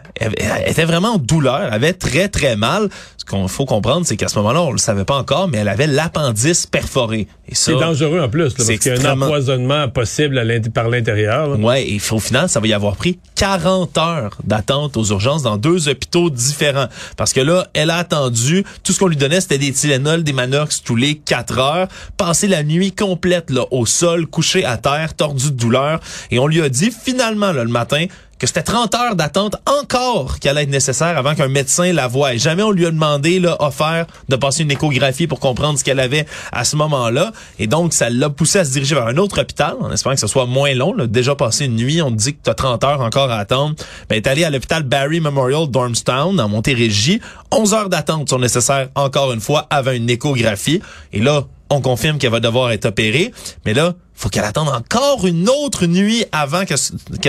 était 0.67 0.85
vraiment 0.85 1.15
en 1.15 1.19
douleur, 1.19 1.73
avait 1.73 1.95
très 1.95 2.29
très 2.29 2.55
mal. 2.55 2.91
Ce 3.17 3.25
qu'on 3.25 3.49
faut 3.49 3.67
comprendre, 3.67 4.07
c'est 4.07 4.17
qu'à 4.17 4.29
ce 4.29 4.39
moment-là, 4.39 4.63
on 4.63 4.71
le 4.71 4.79
savait 4.79 5.05
pas 5.05 5.19
encore, 5.19 5.49
mais 5.49 5.59
elle 5.59 5.69
avait 5.69 5.89
l'appendice 5.89 6.67
perforé. 6.67 7.27
C'est 7.53 7.73
dangereux 7.73 8.21
en 8.21 8.29
plus, 8.29 8.45
là, 8.45 8.51
parce 8.57 8.67
c'est 8.67 8.79
qu'il 8.79 8.95
y 8.95 9.07
a 9.07 9.11
un 9.11 9.21
empoisonnement 9.21 9.89
possible 9.89 10.39
à 10.39 10.45
par 10.73 10.89
l'intérieur. 10.89 11.49
là. 11.49 11.57
Ouais, 11.57 11.89
et 11.89 12.01
au 12.11 12.19
final, 12.19 12.49
ça 12.49 12.61
va 12.61 12.67
y 12.67 12.73
avoir 12.73 12.97
pris 12.97 13.19
40 13.37 13.97
heures 13.99 14.39
d'attente 14.45 14.97
aux 14.97 15.05
urgences 15.05 15.43
dans 15.43 15.57
deux 15.57 15.89
hôpitaux 15.89 16.31
différents. 16.31 16.89
Parce 17.17 17.33
que 17.33 17.41
là, 17.41 17.69
elle 17.75 17.91
a 17.91 17.97
attendu, 17.97 18.65
tout 18.83 18.93
ce 18.93 18.99
qu'on 18.99 19.07
lui 19.07 19.17
donnait, 19.17 19.41
c'était 19.41 19.59
des 19.59 19.73
Tylenol, 19.73 20.23
des 20.23 20.33
Manox 20.33 20.83
tous 20.83 20.97
les 20.97 21.17
4 21.17 21.59
heures, 21.59 21.89
passer 22.17 22.49
la 22.49 22.63
nuit 22.63 22.93
complète 22.93 23.51
là, 23.51 23.65
au 23.71 23.87
sol, 23.87 24.27
couché 24.27 24.65
à 24.65 24.77
terre, 24.77 25.15
tordu 25.15 25.51
de 25.51 25.57
douleur. 25.57 26.01
Et 26.31 26.39
on 26.39 26.47
lui 26.47 26.61
a 26.63 26.69
dit 26.69 26.91
finalement 26.91 27.53
là, 27.53 27.65
le 27.65 27.71
matin 27.71 28.07
que 28.41 28.47
c'était 28.47 28.63
30 28.63 28.95
heures 28.95 29.17
d'attente 29.17 29.57
encore 29.67 30.39
qui 30.39 30.49
allait 30.49 30.63
être 30.63 30.71
nécessaire 30.71 31.17
avant 31.19 31.35
qu'un 31.35 31.49
médecin 31.49 31.93
la 31.93 32.09
voie. 32.09 32.35
Et 32.35 32.39
jamais 32.39 32.63
on 32.63 32.71
lui 32.71 32.87
a 32.87 32.91
demandé, 32.91 33.39
là, 33.39 33.57
offert 33.61 34.07
de 34.29 34.37
passer 34.37 34.63
une 34.63 34.71
échographie 34.71 35.27
pour 35.27 35.41
comprendre 35.41 35.79
ce 35.79 35.85
qu'elle 35.85 36.01
avait 36.01 36.27
à 36.51 36.65
ce 36.65 36.75
moment-là. 36.77 37.33
Et 37.59 37.67
donc, 37.67 37.93
ça 37.93 38.09
l'a 38.09 38.31
poussé 38.31 38.59
à 38.59 38.65
se 38.65 38.73
diriger 38.73 38.95
vers 38.95 39.07
un 39.07 39.19
autre 39.19 39.43
hôpital, 39.43 39.75
en 39.81 39.93
espérant 39.93 40.15
que 40.15 40.21
ce 40.21 40.27
soit 40.27 40.47
moins 40.47 40.75
long. 40.75 40.95
Déjà 41.07 41.35
passé 41.37 41.67
une 41.67 41.77
nuit, 41.77 42.01
on 42.01 42.11
te 42.11 42.17
dit 42.17 42.35
que 42.35 42.41
tu 42.43 42.51
as 42.51 42.55
30 42.55 42.83
heures 42.85 43.01
encore 43.03 43.31
à 43.31 43.37
attendre. 43.37 43.75
Ben, 44.09 44.17
est 44.17 44.27
allé 44.27 44.43
à 44.45 44.51
l'hôpital 44.51 44.85
Barry 44.85 45.21
Memorial 45.21 45.69
Dormstown, 45.69 46.41
en 46.41 46.49
Montérégie. 46.49 47.21
11 47.53 47.75
heures 47.75 47.89
d'attente 47.91 48.31
sont 48.31 48.39
nécessaires 48.39 48.89
encore 48.95 49.33
une 49.33 49.41
fois 49.41 49.67
avant 49.69 49.93
une 49.93 50.09
échographie. 50.09 50.81
Et 51.13 51.21
là, 51.21 51.45
on 51.69 51.81
confirme 51.83 52.19
qu'elle 52.19 52.33
va 52.33 52.41
devoir 52.41 52.73
être 52.73 52.87
opérée. 52.87 53.33
Mais 53.67 53.75
là, 53.75 53.95
faut 54.21 54.29
qu'elle 54.29 54.45
attende 54.45 54.69
encore 54.69 55.27
une 55.27 55.49
autre 55.49 55.87
nuit 55.87 56.25
avant 56.31 56.65
qu'elle 56.65 56.79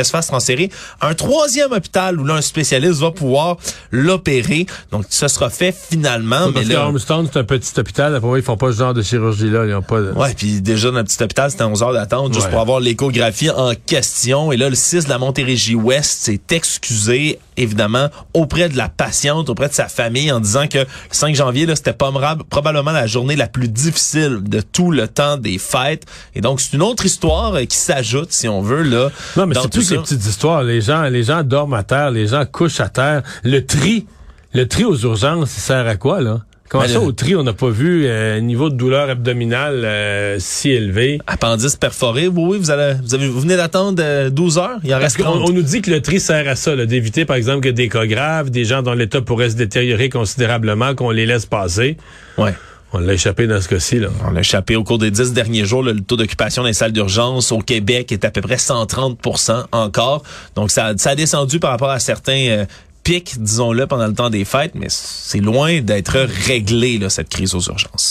se 0.05 0.11
fasse 0.11 0.27
transférer 0.27 0.69
un 0.99 1.13
troisième 1.13 1.71
hôpital 1.71 2.19
où 2.19 2.25
là, 2.25 2.35
un 2.35 2.41
spécialiste 2.41 2.99
va 2.99 3.11
pouvoir 3.11 3.57
l'opérer. 3.91 4.65
Donc, 4.91 5.05
ce 5.09 5.27
sera 5.27 5.49
fait 5.49 5.73
finalement. 5.73 6.49
mais 6.53 6.65
là, 6.65 6.81
Armstrong, 6.81 7.27
c'est 7.31 7.39
un 7.39 7.43
petit 7.43 7.79
hôpital. 7.79 8.15
Après, 8.15 8.39
ils 8.39 8.43
font 8.43 8.57
pas 8.57 8.73
ce 8.73 8.77
genre 8.79 8.93
de 8.93 9.01
chirurgie-là. 9.01 9.65
Ils 9.65 9.73
ont 9.73 9.81
pas 9.81 10.01
de... 10.01 10.11
Ouais, 10.11 10.33
puis 10.33 10.61
déjà, 10.61 10.91
dans 10.91 10.97
le 10.97 11.03
petit 11.05 11.21
hôpital, 11.23 11.49
c'était 11.49 11.63
11 11.63 11.81
heures 11.83 11.93
d'attente 11.93 12.33
juste 12.33 12.49
pour 12.49 12.59
avoir 12.59 12.79
l'échographie 12.79 13.49
en 13.49 13.73
question. 13.85 14.51
Et 14.51 14.57
là, 14.57 14.69
le 14.69 14.75
6 14.75 15.05
de 15.05 15.09
la 15.09 15.17
Montérégie-Ouest 15.17 16.23
s'est 16.23 16.41
excusé, 16.49 17.39
évidemment, 17.57 18.09
auprès 18.33 18.69
de 18.69 18.77
la 18.77 18.89
patiente, 18.89 19.49
auprès 19.49 19.69
de 19.69 19.73
sa 19.73 19.87
famille, 19.87 20.31
en 20.31 20.39
disant 20.39 20.67
que 20.67 20.79
le 20.79 20.85
5 21.11 21.35
janvier, 21.35 21.65
là, 21.65 21.75
c'était 21.75 21.93
probablement 21.93 22.91
la 22.91 23.07
journée 23.07 23.35
la 23.35 23.47
plus 23.47 23.67
difficile 23.67 24.39
de 24.43 24.61
tout 24.61 24.91
le 24.91 25.07
temps 25.07 25.37
des 25.37 25.57
fêtes. 25.57 26.05
Et 26.35 26.41
donc, 26.41 26.61
c'est 26.61 26.73
une 26.73 26.81
autre 26.81 27.05
histoire 27.05 27.57
qui 27.61 27.77
s'ajoute, 27.77 28.31
si 28.31 28.47
on 28.47 28.61
veut, 28.61 28.83
là. 28.83 29.09
Non, 29.35 29.45
mais 29.45 29.55
c'est 29.55 29.71
plus 29.71 29.83
ces 29.83 29.97
petites 29.97 30.25
histoires. 30.25 30.63
Les 30.63 30.81
gens, 30.81 31.03
les 31.03 31.23
gens 31.23 31.43
dorment 31.43 31.75
à 31.75 31.83
terre, 31.83 32.11
les 32.11 32.27
gens 32.27 32.45
couchent 32.45 32.79
à 32.79 32.89
terre. 32.89 33.23
Le 33.43 33.65
tri, 33.65 34.05
le 34.53 34.67
tri 34.67 34.83
aux 34.83 34.97
urgences, 34.97 35.55
il 35.57 35.61
sert 35.61 35.87
à 35.87 35.95
quoi, 35.95 36.21
là? 36.21 36.41
Comment 36.71 36.85
ben, 36.85 36.89
ça, 36.89 37.01
au 37.01 37.11
tri, 37.11 37.35
on 37.35 37.43
n'a 37.43 37.51
pas 37.51 37.69
vu 37.69 38.05
euh, 38.05 38.37
un 38.37 38.39
niveau 38.39 38.69
de 38.69 38.75
douleur 38.75 39.09
abdominale 39.09 39.83
euh, 39.83 40.37
si 40.39 40.69
élevé? 40.69 41.19
Appendice 41.27 41.75
perforé, 41.75 42.29
oui, 42.29 42.57
vous, 42.57 42.71
allez, 42.71 42.93
vous, 43.03 43.13
avez, 43.13 43.27
vous 43.27 43.41
venez 43.41 43.57
d'attendre 43.57 44.29
12 44.29 44.57
euh, 44.57 44.61
heures, 44.61 44.79
il 44.85 44.95
en 44.95 44.99
reste 44.99 45.19
on, 45.19 45.49
on, 45.49 45.49
nous 45.49 45.63
dit 45.63 45.81
que 45.81 45.91
le 45.91 46.01
tri 46.01 46.21
sert 46.21 46.47
à 46.47 46.55
ça, 46.55 46.73
d'éviter, 46.85 47.25
par 47.25 47.35
exemple, 47.35 47.59
que 47.59 47.67
des 47.67 47.89
cas 47.89 48.05
graves, 48.05 48.51
des 48.51 48.63
gens 48.63 48.83
dont 48.83 48.93
l'état 48.93 49.19
pourrait 49.19 49.49
se 49.49 49.57
détériorer 49.57 50.07
considérablement, 50.07 50.95
qu'on 50.95 51.11
les 51.11 51.25
laisse 51.25 51.45
passer. 51.45 51.97
Ouais. 52.37 52.53
On 52.93 52.99
l'a 52.99 53.13
échappé 53.13 53.47
dans 53.47 53.59
ce 53.59 53.67
cas-ci. 53.67 53.99
Là. 53.99 54.07
On 54.25 54.31
l'a 54.31 54.39
échappé 54.39 54.77
au 54.77 54.85
cours 54.85 54.97
des 54.97 55.11
dix 55.11 55.33
derniers 55.33 55.65
jours. 55.65 55.83
le 55.83 55.99
taux 55.99 56.15
d'occupation 56.15 56.63
des 56.63 56.73
salles 56.73 56.93
d'urgence 56.93 57.51
au 57.51 57.59
Québec 57.59 58.13
est 58.13 58.23
à 58.23 58.31
peu 58.31 58.39
près 58.39 58.55
130% 58.55 59.65
encore. 59.73 60.23
Donc, 60.55 60.71
ça, 60.71 60.93
ça 60.95 61.09
a 61.11 61.15
descendu 61.15 61.59
par 61.59 61.71
rapport 61.71 61.89
à 61.89 61.99
certains 61.99 62.47
euh, 62.49 62.65
pics, 63.03 63.41
disons-le, 63.41 63.87
pendant 63.87 64.07
le 64.07 64.13
temps 64.13 64.29
des 64.29 64.45
fêtes, 64.45 64.73
mais 64.75 64.87
c'est 64.89 65.39
loin 65.39 65.81
d'être 65.81 66.19
réglé, 66.19 66.97
là, 66.97 67.09
cette 67.09 67.29
crise 67.29 67.55
aux 67.55 67.61
urgences 67.61 68.10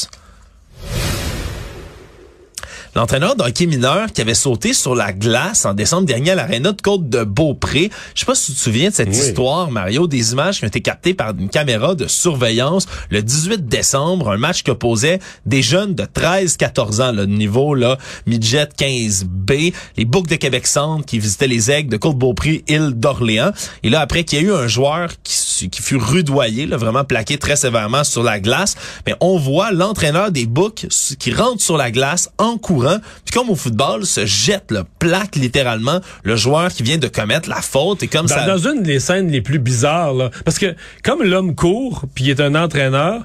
l'entraîneur 2.94 3.36
d'hockey 3.36 3.66
mineur 3.66 4.12
qui 4.12 4.20
avait 4.20 4.34
sauté 4.34 4.72
sur 4.72 4.94
la 4.94 5.12
glace 5.12 5.64
en 5.64 5.74
décembre 5.74 6.06
dernier 6.06 6.32
à 6.32 6.34
l'aréna 6.34 6.72
de 6.72 6.82
Côte 6.82 7.08
de 7.08 7.24
Beaupré. 7.24 7.90
Je 8.14 8.20
sais 8.20 8.26
pas 8.26 8.34
si 8.34 8.52
tu 8.52 8.58
te 8.58 8.62
souviens 8.62 8.90
de 8.90 8.94
cette 8.94 9.14
histoire, 9.14 9.70
Mario, 9.70 10.06
des 10.06 10.32
images 10.32 10.58
qui 10.58 10.64
ont 10.64 10.68
été 10.68 10.80
captées 10.80 11.14
par 11.14 11.30
une 11.30 11.48
caméra 11.48 11.94
de 11.94 12.06
surveillance 12.06 12.86
le 13.10 13.22
18 13.22 13.66
décembre, 13.66 14.30
un 14.30 14.36
match 14.36 14.62
qui 14.62 14.70
opposait 14.70 15.20
des 15.46 15.62
jeunes 15.62 15.94
de 15.94 16.04
13-14 16.04 17.02
ans, 17.02 17.12
le 17.12 17.26
niveau 17.26 17.74
là, 17.74 17.98
midget 18.26 18.68
15B, 18.76 19.72
les 19.96 20.04
Boucs 20.04 20.28
de 20.28 20.36
Québec 20.36 20.66
Centre 20.66 21.06
qui 21.06 21.18
visitaient 21.18 21.46
les 21.46 21.70
aigles 21.70 21.90
de 21.90 21.96
Côte 21.96 22.16
Beaupré, 22.16 22.64
île 22.68 22.92
d'Orléans. 22.94 23.52
Et 23.82 23.90
là, 23.90 24.00
après 24.00 24.24
qu'il 24.24 24.40
y 24.40 24.42
a 24.42 24.44
eu 24.44 24.52
un 24.52 24.66
joueur 24.66 25.10
qui, 25.22 25.70
qui 25.70 25.82
fut 25.82 25.96
rudoyé, 25.96 26.66
là, 26.66 26.76
vraiment 26.76 27.04
plaqué 27.04 27.38
très 27.38 27.56
sévèrement 27.56 28.04
sur 28.04 28.22
la 28.22 28.40
glace, 28.40 28.74
mais 29.06 29.14
on 29.20 29.38
voit 29.38 29.70
l'entraîneur 29.72 30.32
des 30.32 30.46
Boucs 30.46 30.86
qui 31.18 31.32
rentre 31.32 31.62
sur 31.62 31.76
la 31.76 31.90
glace 31.90 32.30
en 32.38 32.58
courant 32.58 32.79
puis 33.24 33.34
comme 33.34 33.50
au 33.50 33.56
football, 33.56 34.06
se 34.06 34.26
jette, 34.26 34.70
le 34.70 34.84
plaque 34.98 35.36
littéralement 35.36 36.00
le 36.22 36.36
joueur 36.36 36.70
qui 36.70 36.82
vient 36.82 36.98
de 36.98 37.08
commettre 37.08 37.48
la 37.48 37.62
faute. 37.62 38.02
Et 38.02 38.08
comme 38.08 38.26
dans, 38.26 38.34
ça... 38.34 38.46
Dans 38.46 38.70
une 38.70 38.82
des 38.82 39.00
scènes 39.00 39.30
les 39.30 39.40
plus 39.40 39.58
bizarres, 39.58 40.14
là, 40.14 40.30
parce 40.44 40.58
que 40.58 40.74
comme 41.02 41.22
l'homme 41.22 41.54
court, 41.54 42.04
puis 42.14 42.24
il 42.24 42.30
est 42.30 42.40
un 42.40 42.54
entraîneur, 42.54 43.22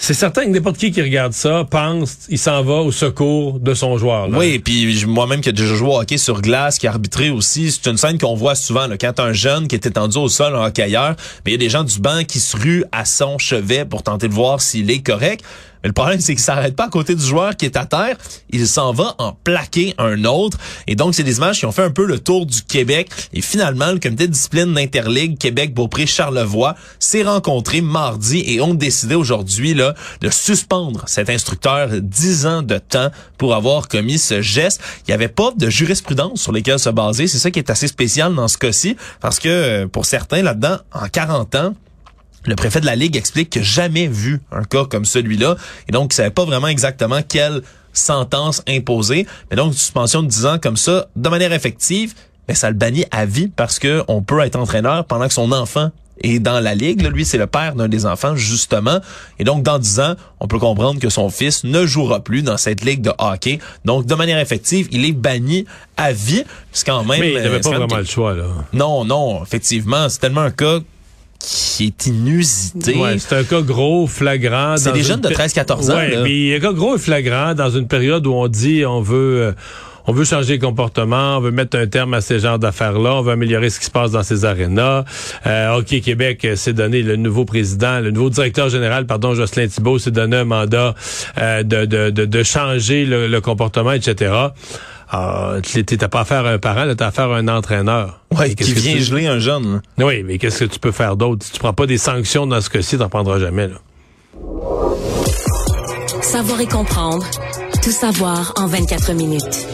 c'est 0.00 0.14
certain 0.14 0.44
que 0.44 0.50
n'importe 0.50 0.76
qui 0.76 0.92
qui 0.92 1.02
regarde 1.02 1.32
ça 1.32 1.66
pense 1.68 2.28
il 2.28 2.38
s'en 2.38 2.62
va 2.62 2.74
au 2.74 2.92
secours 2.92 3.58
de 3.58 3.74
son 3.74 3.98
joueur. 3.98 4.28
Là. 4.28 4.38
Oui, 4.38 4.60
puis 4.60 5.04
moi-même 5.06 5.40
qui 5.40 5.48
ai 5.48 5.52
déjà 5.52 5.74
joué 5.74 5.88
au 5.88 6.00
hockey 6.00 6.18
sur 6.18 6.40
glace, 6.40 6.78
qui 6.78 6.86
a 6.86 6.90
arbitré 6.90 7.30
aussi, 7.30 7.72
c'est 7.72 7.90
une 7.90 7.96
scène 7.96 8.16
qu'on 8.16 8.36
voit 8.36 8.54
souvent 8.54 8.86
là, 8.86 8.96
quand 8.96 9.18
un 9.18 9.32
jeune 9.32 9.66
qui 9.66 9.74
est 9.74 9.86
étendu 9.86 10.16
au 10.18 10.28
sol 10.28 10.54
en 10.54 10.66
hockeyeur, 10.66 11.16
mais 11.44 11.50
il 11.50 11.52
y 11.52 11.56
a 11.56 11.58
des 11.58 11.68
gens 11.68 11.82
du 11.82 11.98
banc 11.98 12.22
qui 12.26 12.38
se 12.38 12.56
ruent 12.56 12.84
à 12.92 13.04
son 13.04 13.38
chevet 13.38 13.84
pour 13.84 14.04
tenter 14.04 14.28
de 14.28 14.34
voir 14.34 14.60
s'il 14.60 14.88
est 14.90 15.04
correct. 15.04 15.44
Mais 15.82 15.88
le 15.88 15.92
problème, 15.92 16.20
c'est 16.20 16.34
qu'il 16.34 16.42
s'arrête 16.42 16.76
pas 16.76 16.86
à 16.86 16.88
côté 16.88 17.14
du 17.14 17.24
joueur 17.24 17.56
qui 17.56 17.64
est 17.64 17.76
à 17.76 17.86
terre. 17.86 18.16
Il 18.50 18.66
s'en 18.66 18.92
va 18.92 19.14
en 19.18 19.32
plaquer 19.32 19.94
un 19.98 20.24
autre. 20.24 20.58
Et 20.86 20.96
donc, 20.96 21.14
c'est 21.14 21.22
des 21.22 21.36
images 21.36 21.58
qui 21.58 21.66
ont 21.66 21.72
fait 21.72 21.82
un 21.82 21.90
peu 21.90 22.06
le 22.06 22.18
tour 22.18 22.46
du 22.46 22.62
Québec. 22.62 23.10
Et 23.32 23.40
finalement, 23.40 23.92
le 23.92 23.98
comité 23.98 24.26
de 24.26 24.32
discipline 24.32 24.72
d'Interligue 24.74 25.38
Québec-Beaupré-Charlevoix 25.38 26.74
s'est 26.98 27.22
rencontré 27.22 27.80
mardi 27.80 28.42
et 28.46 28.60
ont 28.60 28.74
décidé 28.74 29.14
aujourd'hui 29.14 29.74
là 29.74 29.94
de 30.20 30.30
suspendre 30.30 31.04
cet 31.06 31.30
instructeur 31.30 31.88
10 32.00 32.46
ans 32.46 32.62
de 32.62 32.78
temps 32.78 33.10
pour 33.36 33.54
avoir 33.54 33.88
commis 33.88 34.18
ce 34.18 34.42
geste. 34.42 34.80
Il 35.06 35.10
n'y 35.10 35.14
avait 35.14 35.28
pas 35.28 35.52
de 35.56 35.70
jurisprudence 35.70 36.40
sur 36.40 36.52
lesquelles 36.52 36.78
se 36.78 36.90
baser. 36.90 37.26
C'est 37.26 37.38
ça 37.38 37.50
qui 37.50 37.58
est 37.58 37.70
assez 37.70 37.88
spécial 37.88 38.34
dans 38.34 38.48
ce 38.48 38.58
cas-ci 38.58 38.96
parce 39.20 39.38
que 39.38 39.48
euh, 39.48 39.86
pour 39.86 40.06
certains 40.06 40.42
là-dedans, 40.42 40.78
en 40.92 41.08
40 41.08 41.54
ans, 41.54 41.74
le 42.44 42.54
préfet 42.54 42.80
de 42.80 42.86
la 42.86 42.96
Ligue 42.96 43.16
explique 43.16 43.50
qu'il 43.50 43.62
n'a 43.62 43.68
jamais 43.68 44.06
vu 44.06 44.40
un 44.52 44.64
cas 44.64 44.84
comme 44.84 45.04
celui-là 45.04 45.56
et 45.88 45.92
donc 45.92 46.12
il 46.12 46.16
savait 46.16 46.30
pas 46.30 46.44
vraiment 46.44 46.68
exactement 46.68 47.20
quelle 47.26 47.62
sentence 47.92 48.62
imposer. 48.68 49.26
Mais 49.50 49.56
donc, 49.56 49.68
une 49.68 49.78
suspension 49.78 50.22
de 50.22 50.28
10 50.28 50.46
ans 50.46 50.58
comme 50.58 50.76
ça, 50.76 51.08
de 51.16 51.28
manière 51.28 51.52
effective, 51.52 52.14
mais 52.48 52.54
ça 52.54 52.70
le 52.70 52.76
bannit 52.76 53.04
à 53.10 53.26
vie 53.26 53.48
parce 53.48 53.78
que 53.78 54.02
on 54.08 54.22
peut 54.22 54.40
être 54.40 54.56
entraîneur 54.56 55.04
pendant 55.04 55.26
que 55.26 55.34
son 55.34 55.52
enfant 55.52 55.90
est 56.20 56.40
dans 56.40 56.58
la 56.58 56.74
ligue. 56.74 57.02
lui, 57.12 57.24
c'est 57.24 57.38
le 57.38 57.46
père 57.46 57.76
d'un 57.76 57.86
des 57.86 58.04
enfants, 58.04 58.34
justement. 58.34 58.98
Et 59.38 59.44
donc, 59.44 59.62
dans 59.62 59.78
10 59.78 60.00
ans, 60.00 60.14
on 60.40 60.48
peut 60.48 60.58
comprendre 60.58 61.00
que 61.00 61.10
son 61.10 61.30
fils 61.30 61.62
ne 61.62 61.86
jouera 61.86 62.20
plus 62.24 62.42
dans 62.42 62.56
cette 62.56 62.84
ligue 62.84 63.02
de 63.02 63.12
hockey. 63.18 63.60
Donc, 63.84 64.06
de 64.06 64.14
manière 64.16 64.38
effective, 64.38 64.88
il 64.90 65.04
est 65.04 65.12
banni 65.12 65.64
à 65.96 66.12
vie. 66.12 66.42
C'est 66.72 66.86
quand 66.86 67.04
même... 67.04 67.20
Mais 67.20 67.34
il 67.34 67.42
n'avait 67.42 67.60
pas 67.60 67.70
vraiment 67.70 67.96
le 67.98 68.04
choix, 68.04 68.34
là. 68.34 68.46
Non, 68.72 69.04
non, 69.04 69.44
effectivement. 69.44 70.08
C'est 70.08 70.18
tellement 70.18 70.40
un 70.40 70.50
cas 70.50 70.80
qui 71.38 71.86
est 71.86 72.06
inusité. 72.06 72.96
Ouais, 72.96 73.18
c'est 73.18 73.36
un 73.36 73.44
cas 73.44 73.60
gros, 73.60 74.06
flagrant. 74.06 74.76
C'est 74.76 74.92
des 74.92 75.02
jeunes 75.02 75.20
de 75.20 75.28
13-14 75.28 75.90
ans. 75.90 75.96
Ouais, 75.96 76.18
mais 76.22 76.56
un 76.56 76.60
cas 76.60 76.72
gros 76.72 76.96
et 76.96 76.98
flagrant 76.98 77.54
dans 77.54 77.70
une 77.70 77.86
période 77.86 78.26
où 78.26 78.32
on 78.32 78.48
dit 78.48 78.84
on 78.84 79.00
veut... 79.00 79.42
Euh, 79.42 79.52
on 80.10 80.12
veut 80.12 80.24
changer 80.24 80.54
le 80.54 80.58
comportement, 80.66 81.36
on 81.36 81.40
veut 81.40 81.50
mettre 81.50 81.76
un 81.76 81.86
terme 81.86 82.14
à 82.14 82.22
ces 82.22 82.38
genres 82.38 82.58
d'affaires-là, 82.58 83.16
on 83.16 83.20
veut 83.20 83.32
améliorer 83.32 83.68
ce 83.68 83.78
qui 83.78 83.84
se 83.84 83.90
passe 83.90 84.10
dans 84.12 84.22
ces 84.22 84.46
arénas. 84.46 85.04
Euh, 85.46 85.74
Hockey 85.74 86.00
Québec 86.00 86.48
s'est 86.54 86.72
donné 86.72 87.02
le 87.02 87.16
nouveau 87.16 87.44
président, 87.44 88.00
le 88.00 88.10
nouveau 88.10 88.30
directeur 88.30 88.70
général, 88.70 89.04
pardon, 89.04 89.34
Jocelyn 89.34 89.68
Thibault 89.68 89.98
s'est 89.98 90.10
donné 90.10 90.38
un 90.38 90.44
mandat 90.46 90.94
euh, 91.36 91.62
de, 91.62 91.84
de, 91.84 92.08
de, 92.08 92.42
changer 92.42 93.04
le, 93.04 93.28
le 93.28 93.40
comportement, 93.42 93.92
etc. 93.92 94.32
Ah, 95.10 95.54
tu 95.62 95.84
t'as 95.84 96.08
pas 96.08 96.20
affaire 96.20 96.44
à 96.44 96.50
un 96.50 96.58
parent, 96.58 96.94
t'as 96.96 97.06
affaire 97.06 97.30
à 97.30 97.38
un 97.38 97.48
entraîneur. 97.48 98.20
Oui, 98.38 98.54
qui 98.54 98.72
vient 98.74 98.98
geler 98.98 99.26
un 99.26 99.38
jeune. 99.38 99.80
Oui, 99.98 100.22
mais 100.22 100.38
qu'est-ce 100.38 100.60
que 100.60 100.64
tu 100.66 100.78
peux 100.78 100.92
faire 100.92 101.16
d'autre? 101.16 101.46
Si 101.46 101.52
tu 101.52 101.58
prends 101.58 101.72
pas 101.72 101.86
des 101.86 101.98
sanctions 101.98 102.46
dans 102.46 102.60
ce 102.60 102.68
cas-ci, 102.68 102.98
t'en 102.98 103.08
prendras 103.08 103.38
jamais. 103.38 103.68
Là. 103.68 103.76
Savoir 106.20 106.60
et 106.60 106.66
comprendre. 106.66 107.24
Tout 107.82 107.90
savoir 107.90 108.52
en 108.56 108.66
24 108.66 109.12
minutes 109.12 109.67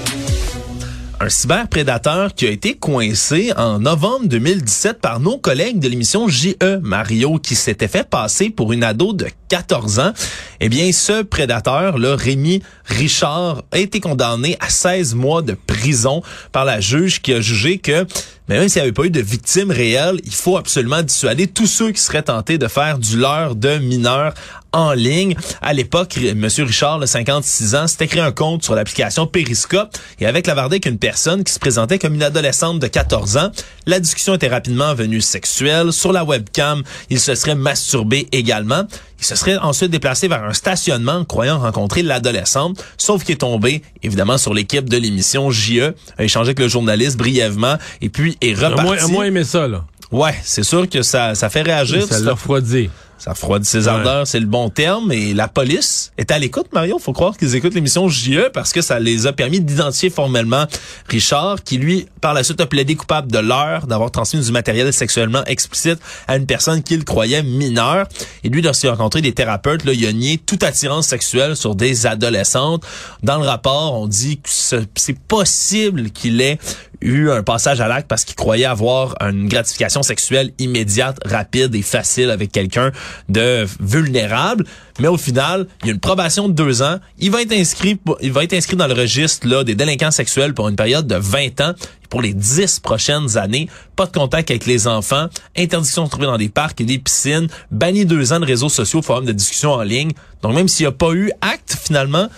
un 1.21 1.29
cyberprédateur 1.29 2.35
qui 2.35 2.47
a 2.47 2.51
été 2.51 2.75
coincé 2.75 3.53
en 3.57 3.79
novembre 3.79 4.27
2017 4.27 5.01
par 5.01 5.21
nos 5.21 5.39
collègues 5.39 5.79
de 5.79 5.89
l'émission 5.89 6.29
JE 6.29 6.81
Mario 6.83 7.39
qui 7.39 7.55
s'était 7.55 7.89
fait 7.89 8.09
passer 8.09 8.51
pour 8.51 8.73
une 8.73 8.83
ado 8.83 9.13
de 9.13 9.27
14 9.49 10.01
ans. 10.01 10.13
Eh 10.61 10.69
bien, 10.69 10.91
ce 10.93 11.23
prédateur, 11.23 11.99
là, 11.99 12.17
Rémi 12.17 12.63
Richard, 12.85 13.63
a 13.71 13.79
été 13.79 14.01
condamné 14.01 14.57
à 14.61 14.69
16 14.69 15.15
mois 15.15 15.43
de 15.43 15.55
prison 15.55 16.23
par 16.53 16.65
la 16.65 16.81
juge 16.81 17.23
qui 17.23 17.33
a 17.33 17.41
jugé 17.41 17.79
que 17.79 18.07
même 18.49 18.69
s'il 18.69 18.81
n'y 18.81 18.89
avait 18.89 18.93
pas 18.93 19.05
eu 19.05 19.11
de 19.11 19.23
victimes 19.23 19.71
réelles, 19.71 20.21
il 20.25 20.35
faut 20.35 20.59
absolument 20.59 21.03
dissuader 21.03 21.47
tous 21.47 21.67
ceux 21.67 21.93
qui 21.93 22.01
seraient 22.03 22.25
tentés 22.25 22.59
de 22.59 22.69
faire 22.69 22.99
du 22.99 23.17
leurre 23.17 23.55
de 23.55 23.79
mineurs 23.79 24.35
en 24.75 24.93
ligne. 24.93 25.37
À 25.63 25.73
l'époque, 25.73 26.19
M. 26.19 26.47
Richard, 26.59 26.99
le 26.99 27.07
56 27.07 27.75
ans, 27.75 27.87
s'était 27.87 28.09
créé 28.09 28.21
un 28.21 28.33
compte 28.33 28.65
sur 28.65 28.75
l'application 28.75 29.27
Periscope 29.27 29.97
et 30.21 30.27
avec 30.27 30.47
la 30.47 30.55
avec 30.55 30.87
une 30.87 30.99
personne 30.99 31.45
qui 31.45 31.53
se 31.53 31.59
présentait 31.59 31.99
comme 31.99 32.15
une 32.15 32.23
adolescente 32.23 32.79
de 32.79 32.87
14 32.87 33.37
ans. 33.37 33.51
La 33.87 34.01
discussion 34.01 34.35
était 34.35 34.49
rapidement 34.49 34.95
venue 34.95 35.21
sexuelle. 35.21 35.93
Sur 35.93 36.13
la 36.13 36.25
webcam, 36.25 36.83
il 37.11 37.21
se 37.21 37.35
serait 37.35 37.55
masturbé 37.55 38.29
également. 38.33 38.85
Il 39.21 39.25
se 39.25 39.37
serait 39.37 39.57
ensuite 39.57 39.91
déplacé 39.91 40.29
vers 40.29 40.45
un 40.45 40.53
stationnement 40.53 41.25
croyant 41.25 41.59
rencontrer 41.59 42.03
l'adolescente, 42.03 42.83
sauf 42.97 43.25
qu'il 43.25 43.35
est 43.35 43.39
tombé, 43.39 43.83
évidemment, 44.03 44.39
sur 44.39 44.55
l'équipe 44.55 44.89
de 44.89 44.97
l'émission 44.97 45.51
JE, 45.51 45.95
a 46.19 46.25
échangé 46.25 46.49
avec 46.49 46.61
le 46.61 46.69
journaliste 46.69 47.17
brièvement 47.17 47.77
et 48.01 48.09
puis 48.09 48.37
est 48.41 48.55
reparti. 48.55 49.05
À 49.05 49.09
moins, 49.09 49.25
aimé 49.25 49.45
ça, 49.45 49.67
là. 49.69 49.85
Ouais, 50.11 50.35
c'est 50.45 50.63
sûr 50.63 50.89
que 50.89 51.03
ça, 51.03 51.35
ça 51.35 51.49
fait 51.49 51.63
réagir. 51.63 52.07
Ça 52.07 52.21
l'a 52.21 52.33
refroidi. 52.33 52.91
Ça 53.19 53.33
refroidit 53.33 53.67
ses 53.67 53.89
ardeurs, 53.89 54.27
c'est 54.27 54.41
le 54.41 54.47
bon 54.47 54.69
terme. 54.71 55.13
Et 55.13 55.35
la 55.35 55.49
police 55.49 56.13
est 56.19 56.31
à 56.31 56.39
l'écoute, 56.39 56.67
Mario. 56.73 56.99
Faut 56.99 57.13
croire 57.13 57.37
qu'ils 57.37 57.55
écoutent 57.55 57.75
l'émission 57.75 58.09
JE 58.09 58.51
parce 58.53 58.73
que 58.73 58.83
ça 58.83 58.99
les 58.99 59.27
a 59.27 59.33
permis 59.33 59.61
d'identifier 59.61 60.11
formellement 60.11 60.67
Richard, 61.09 61.63
qui 61.63 61.79
lui, 61.79 62.07
par 62.21 62.35
la 62.35 62.43
suite, 62.45 62.61
a 62.61 62.67
plaidé 62.67 62.97
coupable 62.97 63.31
de 63.31 63.39
l'heure 63.39 63.87
d'avoir 63.87 64.11
transmis 64.11 64.41
du 64.41 64.53
matériel 64.53 64.93
sexuellement 64.93 65.45
explicite 65.47 65.99
à 66.29 66.37
une 66.37 66.47
personne 66.47 66.83
qu'il 66.83 67.05
croyait 67.05 67.43
mineure. 67.43 68.07
Et 68.43 68.49
lui, 68.49 68.63
lorsqu'il 68.63 68.89
a 68.89 68.93
rencontré 68.93 69.23
des 69.23 69.33
thérapeutes, 69.33 69.85
là, 69.85 69.93
il 69.93 70.05
a 70.07 70.13
nié 70.13 70.39
toute 70.39 70.63
attirance 70.63 71.07
sexuelle 71.07 71.57
sur 71.57 71.75
des 71.75 72.07
adolescentes. 72.07 72.85
Dans 73.23 73.39
le 73.39 73.47
rapport, 73.47 73.95
on 73.95 74.07
dit 74.07 74.39
que 74.39 74.51
c'est 74.95 75.19
possible 75.19 76.11
qu'il 76.11 76.41
ait 76.41 76.59
eu 77.05 77.31
un 77.31 77.43
passage 77.43 77.81
à 77.81 77.89
l'acte 77.89 78.09
parce 78.09 78.25
qu'il 78.25 78.35
croyait 78.35 78.65
avoir 78.65 79.15
une 79.21 79.49
gratification 79.49 80.03
sexuelle 80.03 80.53
immédiate, 80.59 81.19
rapide 81.25 81.75
et 81.75 81.83
facile 81.83 82.31
avec 82.31 82.51
quelqu'un 82.51 82.91
de 83.29 83.67
vulnérable. 83.81 84.65
Mais 84.99 85.09
au 85.09 85.17
final, 85.17 85.67
il 85.83 85.89
y 85.89 85.91
a 85.91 85.95
une 85.95 86.01
probation 86.01 86.49
de 86.49 86.55
deux 86.55 86.83
ans. 86.83 86.99
Il 87.19 87.31
va 87.31 87.43
être 87.43 87.53
inscrit, 87.53 87.99
il 88.21 88.33
va 88.33 88.45
être 88.45 88.55
inscrit 88.55 88.77
dans 88.77 88.87
le 88.87 88.95
registre 88.95 89.47
là, 89.47 89.65
des 89.65 89.75
délinquants 89.75 90.11
sexuels 90.11 90.55
pour 90.55 90.69
une 90.69 90.77
période 90.77 91.07
de 91.07 91.17
20 91.17 91.61
ans. 91.61 91.75
Pour 92.11 92.23
les 92.23 92.33
dix 92.33 92.79
prochaines 92.79 93.37
années, 93.39 93.69
pas 93.97 94.07
de 94.07 94.13
contact 94.13 94.49
avec 94.51 94.67
les 94.67 94.87
enfants, 94.87 95.27
interdiction 95.57 96.05
de 96.05 96.11
trouver 96.11 96.27
dans 96.27 96.39
des 96.39 96.49
parcs 96.49 96.81
et 96.81 96.85
des 96.85 96.99
piscines, 96.99 97.49
banni 97.73 98.07
deux 98.07 98.33
ans 98.33 98.39
de 98.39 98.45
réseaux 98.45 98.69
sociaux, 98.69 99.03
forums 99.03 99.25
de 99.25 99.33
discussion 99.33 99.73
en 99.73 99.83
ligne. 99.83 100.13
Donc 100.43 100.55
même 100.55 100.69
s'il 100.69 100.85
n'y 100.85 100.89
a 100.89 100.93
pas 100.93 101.13
eu 101.13 101.33
acte 101.41 101.77
finalement, 101.83 102.29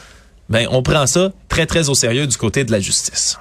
ben 0.48 0.66
on 0.70 0.82
prend 0.82 1.06
ça 1.06 1.30
très 1.50 1.66
très 1.66 1.90
au 1.90 1.94
sérieux 1.94 2.26
du 2.26 2.38
côté 2.38 2.64
de 2.64 2.72
la 2.72 2.80
justice. 2.80 3.38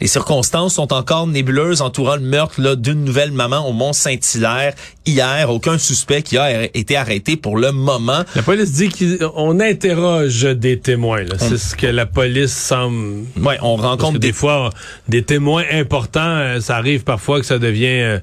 Les 0.00 0.06
circonstances 0.06 0.74
sont 0.74 0.92
encore 0.92 1.26
nébuleuses 1.26 1.82
entourant 1.82 2.16
le 2.16 2.22
meurtre 2.22 2.74
d'une 2.74 3.04
nouvelle 3.04 3.32
maman 3.32 3.68
au 3.68 3.72
Mont-Saint-Hilaire 3.72 4.74
hier. 5.06 5.50
Aucun 5.50 5.78
suspect 5.78 6.22
qui 6.22 6.36
a 6.38 6.64
été 6.76 6.96
arrêté 6.96 7.36
pour 7.36 7.56
le 7.56 7.72
moment. 7.72 8.24
La 8.34 8.42
police 8.42 8.72
dit 8.72 8.88
qu'on 8.88 9.60
interroge 9.60 10.42
des 10.42 10.78
témoins. 10.78 11.24
C'est 11.38 11.58
ce 11.58 11.74
que 11.76 11.86
la 11.86 12.06
police 12.06 12.52
semble... 12.52 13.24
Ouais, 13.36 13.58
on 13.62 13.76
rencontre 13.76 14.18
des... 14.18 14.32
fois 14.32 14.70
des 15.08 15.22
témoins 15.22 15.64
importants. 15.70 16.20
Euh, 16.20 16.60
ça 16.60 16.76
arrive 16.76 17.04
parfois 17.04 17.40
que 17.40 17.46
ça 17.46 17.58
devient... 17.58 17.86
Euh, 17.86 18.18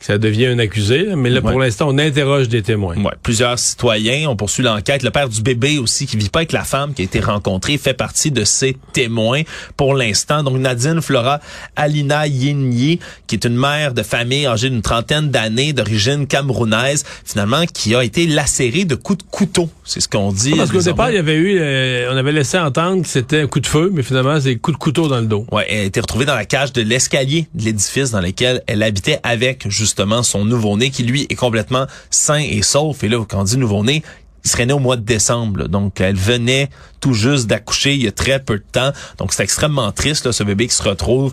ça 0.00 0.16
devient 0.16 0.46
un 0.46 0.58
accusé. 0.58 1.14
Mais 1.14 1.28
là, 1.28 1.42
pour 1.42 1.60
l'instant, 1.60 1.88
on 1.90 1.98
interroge 1.98 2.48
des 2.48 2.62
témoins. 2.62 2.96
Ouais, 2.96 3.12
plusieurs 3.22 3.58
citoyens. 3.58 4.30
On 4.30 4.36
poursuit 4.36 4.62
l'enquête. 4.62 5.02
Le 5.02 5.10
père 5.10 5.28
du 5.28 5.42
bébé 5.42 5.78
aussi, 5.78 6.06
qui 6.06 6.16
vit 6.16 6.30
pas 6.30 6.40
avec 6.40 6.52
la 6.52 6.64
femme 6.64 6.94
qui 6.94 7.02
a 7.02 7.04
été 7.04 7.20
rencontrée, 7.20 7.76
fait 7.76 7.94
partie 7.94 8.30
de 8.30 8.44
ces 8.44 8.76
témoins 8.94 9.42
pour 9.76 9.94
l'instant. 9.94 10.42
Donc, 10.42 10.56
Nadine 10.58 11.02
Flora 11.02 11.40
Alina 11.76 12.26
Yinyi, 12.26 12.98
qui 13.26 13.34
est 13.34 13.44
une 13.44 13.56
mère 13.56 13.92
de 13.92 14.02
famille 14.02 14.46
âgée 14.46 14.70
d'une 14.70 14.80
trentaine 14.80 15.30
d'années, 15.30 15.74
d'origine 15.74 16.26
camerounaise, 16.26 17.04
finalement, 17.24 17.64
qui 17.66 17.94
a 17.94 18.02
été 18.02 18.26
lacérée 18.26 18.86
de 18.86 18.94
coups 18.94 19.18
de 19.18 19.30
couteau. 19.30 19.68
C'est 19.84 20.00
ce 20.00 20.08
qu'on 20.08 20.32
dit. 20.32 20.54
parce 20.56 20.70
qu'au 20.70 20.80
départ, 20.80 21.10
il 21.10 21.16
y 21.16 21.18
avait 21.18 21.36
eu, 21.36 21.58
euh, 21.60 22.10
on 22.10 22.16
avait 22.16 22.32
laissé 22.32 22.58
entendre 22.58 23.02
que 23.02 23.08
c'était 23.08 23.42
un 23.42 23.46
coup 23.46 23.60
de 23.60 23.66
feu, 23.66 23.90
mais 23.92 24.02
finalement, 24.02 24.40
c'est 24.40 24.56
coup 24.56 24.72
de 24.72 24.78
couteau 24.78 25.08
dans 25.08 25.20
le 25.20 25.26
dos. 25.26 25.46
Ouais, 25.52 25.66
elle 25.68 25.80
a 25.80 25.82
été 25.84 26.00
retrouvée 26.00 26.24
dans 26.24 26.34
la 26.34 26.46
cage 26.46 26.72
de 26.72 26.80
l'escalier 26.80 27.48
de 27.54 27.64
l'édifice 27.64 28.10
dans 28.12 28.20
lequel 28.20 28.62
elle 28.66 28.82
habitait 28.82 29.20
avec, 29.22 29.68
justement, 29.68 29.89
justement 29.90 30.22
son 30.22 30.44
nouveau-né 30.44 30.90
qui 30.90 31.02
lui 31.02 31.26
est 31.28 31.34
complètement 31.34 31.86
sain 32.10 32.38
et 32.38 32.62
sauf. 32.62 33.04
Et 33.04 33.08
là, 33.08 33.22
quand 33.28 33.40
on 33.40 33.44
dit 33.44 33.58
nouveau-né, 33.58 34.02
il 34.44 34.50
serait 34.50 34.66
né 34.66 34.72
au 34.72 34.78
mois 34.78 34.96
de 34.96 35.02
décembre. 35.02 35.68
Donc, 35.68 36.00
elle 36.00 36.16
venait 36.16 36.70
tout 37.00 37.12
juste 37.12 37.46
d'accoucher 37.46 37.94
il 37.94 38.02
y 38.02 38.08
a 38.08 38.12
très 38.12 38.40
peu 38.40 38.58
de 38.58 38.64
temps. 38.72 38.92
Donc, 39.18 39.32
c'est 39.32 39.42
extrêmement 39.42 39.92
triste, 39.92 40.32
ce 40.32 40.42
bébé 40.44 40.66
qui 40.68 40.74
se 40.74 40.82
retrouve 40.82 41.32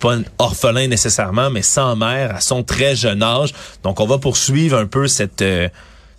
pas 0.00 0.16
orphelin 0.38 0.88
nécessairement, 0.88 1.50
mais 1.50 1.60
sans 1.60 1.94
mère 1.94 2.36
à 2.36 2.40
son 2.40 2.62
très 2.62 2.96
jeune 2.96 3.22
âge. 3.22 3.52
Donc, 3.82 4.00
on 4.00 4.06
va 4.06 4.18
poursuivre 4.18 4.78
un 4.78 4.86
peu 4.86 5.06
cette... 5.06 5.42
Euh, 5.42 5.68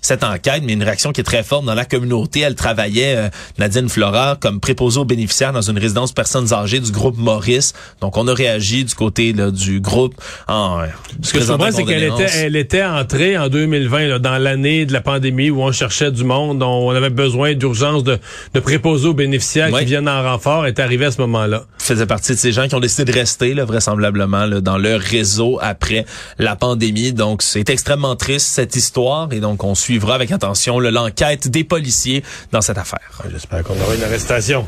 cette 0.01 0.23
enquête, 0.23 0.63
mais 0.65 0.73
une 0.73 0.83
réaction 0.83 1.11
qui 1.11 1.21
est 1.21 1.23
très 1.23 1.43
forte 1.43 1.65
dans 1.65 1.75
la 1.75 1.85
communauté. 1.85 2.41
Elle 2.41 2.55
travaillait, 2.55 3.15
euh, 3.15 3.29
Nadine 3.59 3.87
Flora, 3.87 4.35
comme 4.39 4.59
préposée 4.59 4.99
aux 4.99 5.05
bénéficiaires 5.05 5.53
dans 5.53 5.61
une 5.61 5.77
résidence 5.77 6.11
personnes 6.11 6.51
âgées 6.53 6.79
du 6.79 6.91
groupe 6.91 7.17
Maurice. 7.17 7.73
Donc, 8.01 8.17
on 8.17 8.27
a 8.27 8.33
réagi 8.33 8.83
du 8.83 8.95
côté 8.95 9.31
là, 9.31 9.51
du 9.51 9.79
groupe 9.79 10.15
en 10.47 10.79
euh, 10.79 10.87
Ce 11.21 11.33
que 11.33 11.39
je 11.39 11.47
comprends, 11.47 11.71
c'est 11.71 11.83
qu'elle 11.85 12.03
était, 12.03 12.31
elle 12.37 12.55
était 12.55 12.83
entrée 12.83 13.37
en 13.37 13.47
2020, 13.47 14.07
là, 14.07 14.19
dans 14.19 14.37
l'année 14.37 14.85
de 14.85 14.93
la 14.93 15.01
pandémie 15.01 15.51
où 15.51 15.61
on 15.61 15.71
cherchait 15.71 16.11
du 16.11 16.23
monde, 16.23 16.63
on 16.63 16.89
avait 16.89 17.09
besoin 17.11 17.53
d'urgence 17.53 18.03
de, 18.03 18.17
de 18.53 18.59
préposés 18.59 19.09
aux 19.09 19.13
bénéficiaires 19.13 19.71
qui 19.71 19.85
viennent 19.85 20.09
en 20.09 20.23
renfort, 20.23 20.65
est 20.65 20.79
arrivée 20.79 21.05
à 21.05 21.11
ce 21.11 21.21
moment-là. 21.21 21.65
Faisait 21.77 22.07
partie 22.07 22.33
de 22.33 22.37
ces 22.37 22.51
gens 22.51 22.67
qui 22.67 22.73
ont 22.75 22.79
décidé 22.79 23.11
de 23.11 23.17
rester, 23.17 23.53
là, 23.53 23.65
vraisemblablement, 23.65 24.45
là, 24.45 24.61
dans 24.61 24.77
leur 24.77 24.99
réseau 24.99 25.59
après 25.61 26.05
la 26.39 26.55
pandémie. 26.55 27.13
Donc, 27.13 27.43
c'est 27.43 27.69
extrêmement 27.69 28.15
triste, 28.15 28.47
cette 28.47 28.75
histoire, 28.75 29.31
et 29.31 29.39
donc 29.39 29.63
on 29.63 29.75
suit 29.75 29.90
suivra 29.91 30.15
avec 30.15 30.31
attention 30.31 30.79
l'enquête 30.79 31.49
des 31.49 31.65
policiers 31.65 32.23
dans 32.53 32.61
cette 32.61 32.77
affaire. 32.77 33.21
J'espère 33.29 33.61
qu'on 33.63 33.77
aura 33.77 33.93
une 33.93 34.03
arrestation. 34.03 34.65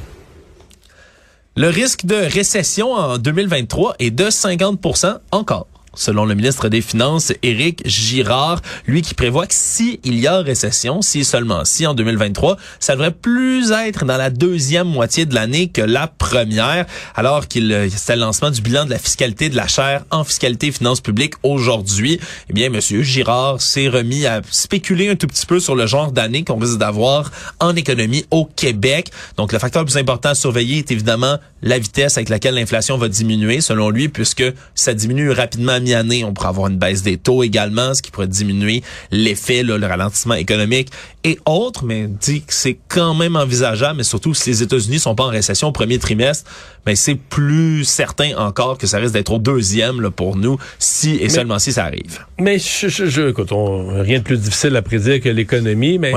Le 1.55 1.69
risque 1.69 2.05
de 2.05 2.15
récession 2.15 2.91
en 2.91 3.17
2023 3.17 3.95
est 3.99 4.11
de 4.11 4.25
50% 4.25 5.19
encore 5.31 5.67
selon 5.95 6.25
le 6.25 6.35
ministre 6.35 6.69
des 6.69 6.81
Finances, 6.81 7.33
Éric 7.43 7.81
Girard, 7.85 8.61
lui 8.87 9.01
qui 9.01 9.13
prévoit 9.13 9.47
que 9.47 9.53
s'il 9.53 9.99
y 10.03 10.27
a 10.27 10.39
récession, 10.39 11.01
si 11.01 11.23
seulement 11.23 11.65
si 11.65 11.85
en 11.85 11.93
2023, 11.93 12.57
ça 12.79 12.93
devrait 12.93 13.11
plus 13.11 13.71
être 13.71 14.05
dans 14.05 14.17
la 14.17 14.29
deuxième 14.29 14.87
moitié 14.87 15.25
de 15.25 15.35
l'année 15.35 15.67
que 15.69 15.81
la 15.81 16.07
première, 16.07 16.85
alors 17.15 17.47
qu'il 17.47 17.71
euh, 17.71 17.89
c'était 17.89 18.15
le 18.15 18.21
lancement 18.21 18.51
du 18.51 18.61
bilan 18.61 18.85
de 18.85 18.89
la 18.89 18.99
fiscalité 18.99 19.49
de 19.49 19.55
la 19.55 19.67
chaire 19.67 20.03
en 20.11 20.23
fiscalité 20.23 20.67
et 20.67 20.71
finances 20.71 21.01
publiques 21.01 21.35
aujourd'hui. 21.43 22.19
Eh 22.49 22.53
bien, 22.53 22.69
monsieur 22.69 23.01
Girard 23.01 23.61
s'est 23.61 23.87
remis 23.87 24.25
à 24.25 24.41
spéculer 24.49 25.09
un 25.09 25.15
tout 25.15 25.27
petit 25.27 25.45
peu 25.45 25.59
sur 25.59 25.75
le 25.75 25.87
genre 25.87 26.11
d'année 26.11 26.43
qu'on 26.43 26.57
risque 26.57 26.77
d'avoir 26.77 27.31
en 27.59 27.75
économie 27.75 28.25
au 28.31 28.45
Québec. 28.45 29.11
Donc, 29.37 29.53
le 29.53 29.59
facteur 29.59 29.83
le 29.83 29.87
plus 29.87 29.97
important 29.97 30.29
à 30.29 30.35
surveiller 30.35 30.79
est 30.79 30.91
évidemment 30.91 31.37
la 31.61 31.79
vitesse 31.79 32.17
avec 32.17 32.29
laquelle 32.29 32.55
l'inflation 32.55 32.97
va 32.97 33.07
diminuer, 33.07 33.61
selon 33.61 33.89
lui, 33.89 34.09
puisque 34.09 34.43
ça 34.75 34.93
diminue 34.93 35.31
rapidement 35.31 35.79
mi-année, 35.83 36.23
on 36.23 36.33
pourrait 36.33 36.49
avoir 36.49 36.69
une 36.69 36.77
baisse 36.77 37.03
des 37.03 37.17
taux 37.17 37.43
également, 37.43 37.93
ce 37.93 38.01
qui 38.01 38.11
pourrait 38.11 38.27
diminuer 38.27 38.83
l'effet, 39.11 39.63
le 39.63 39.85
ralentissement 39.85 40.35
économique 40.35 40.89
et 41.23 41.39
autres, 41.45 41.85
mais 41.85 42.07
dit 42.07 42.41
que 42.41 42.53
c'est 42.53 42.77
quand 42.89 43.13
même 43.13 43.35
envisageable, 43.35 43.97
mais 43.97 44.03
surtout 44.03 44.33
si 44.33 44.49
les 44.49 44.63
États-Unis 44.63 44.99
sont 44.99 45.15
pas 45.15 45.23
en 45.23 45.29
récession 45.29 45.69
au 45.69 45.71
premier 45.71 45.97
trimestre, 45.97 46.49
mais 46.85 46.95
c'est 46.95 47.15
plus 47.15 47.85
certain 47.85 48.35
encore 48.37 48.77
que 48.77 48.87
ça 48.87 48.97
risque 48.97 49.13
d'être 49.13 49.31
au 49.31 49.39
deuxième 49.39 50.01
là, 50.01 50.11
pour 50.11 50.35
nous, 50.35 50.57
si 50.79 51.15
et 51.15 51.29
seulement 51.29 51.59
si 51.59 51.71
ça 51.71 51.85
arrive. 51.85 52.19
Mais 52.39 52.59
je, 52.59 52.89
je, 52.89 53.05
je 53.05 53.29
écoute, 53.29 53.53
on, 53.53 54.01
rien 54.01 54.19
de 54.19 54.23
plus 54.23 54.37
difficile 54.37 54.75
à 54.75 54.81
prédire 54.81 55.21
que 55.21 55.29
l'économie, 55.29 55.97
mais 55.97 56.11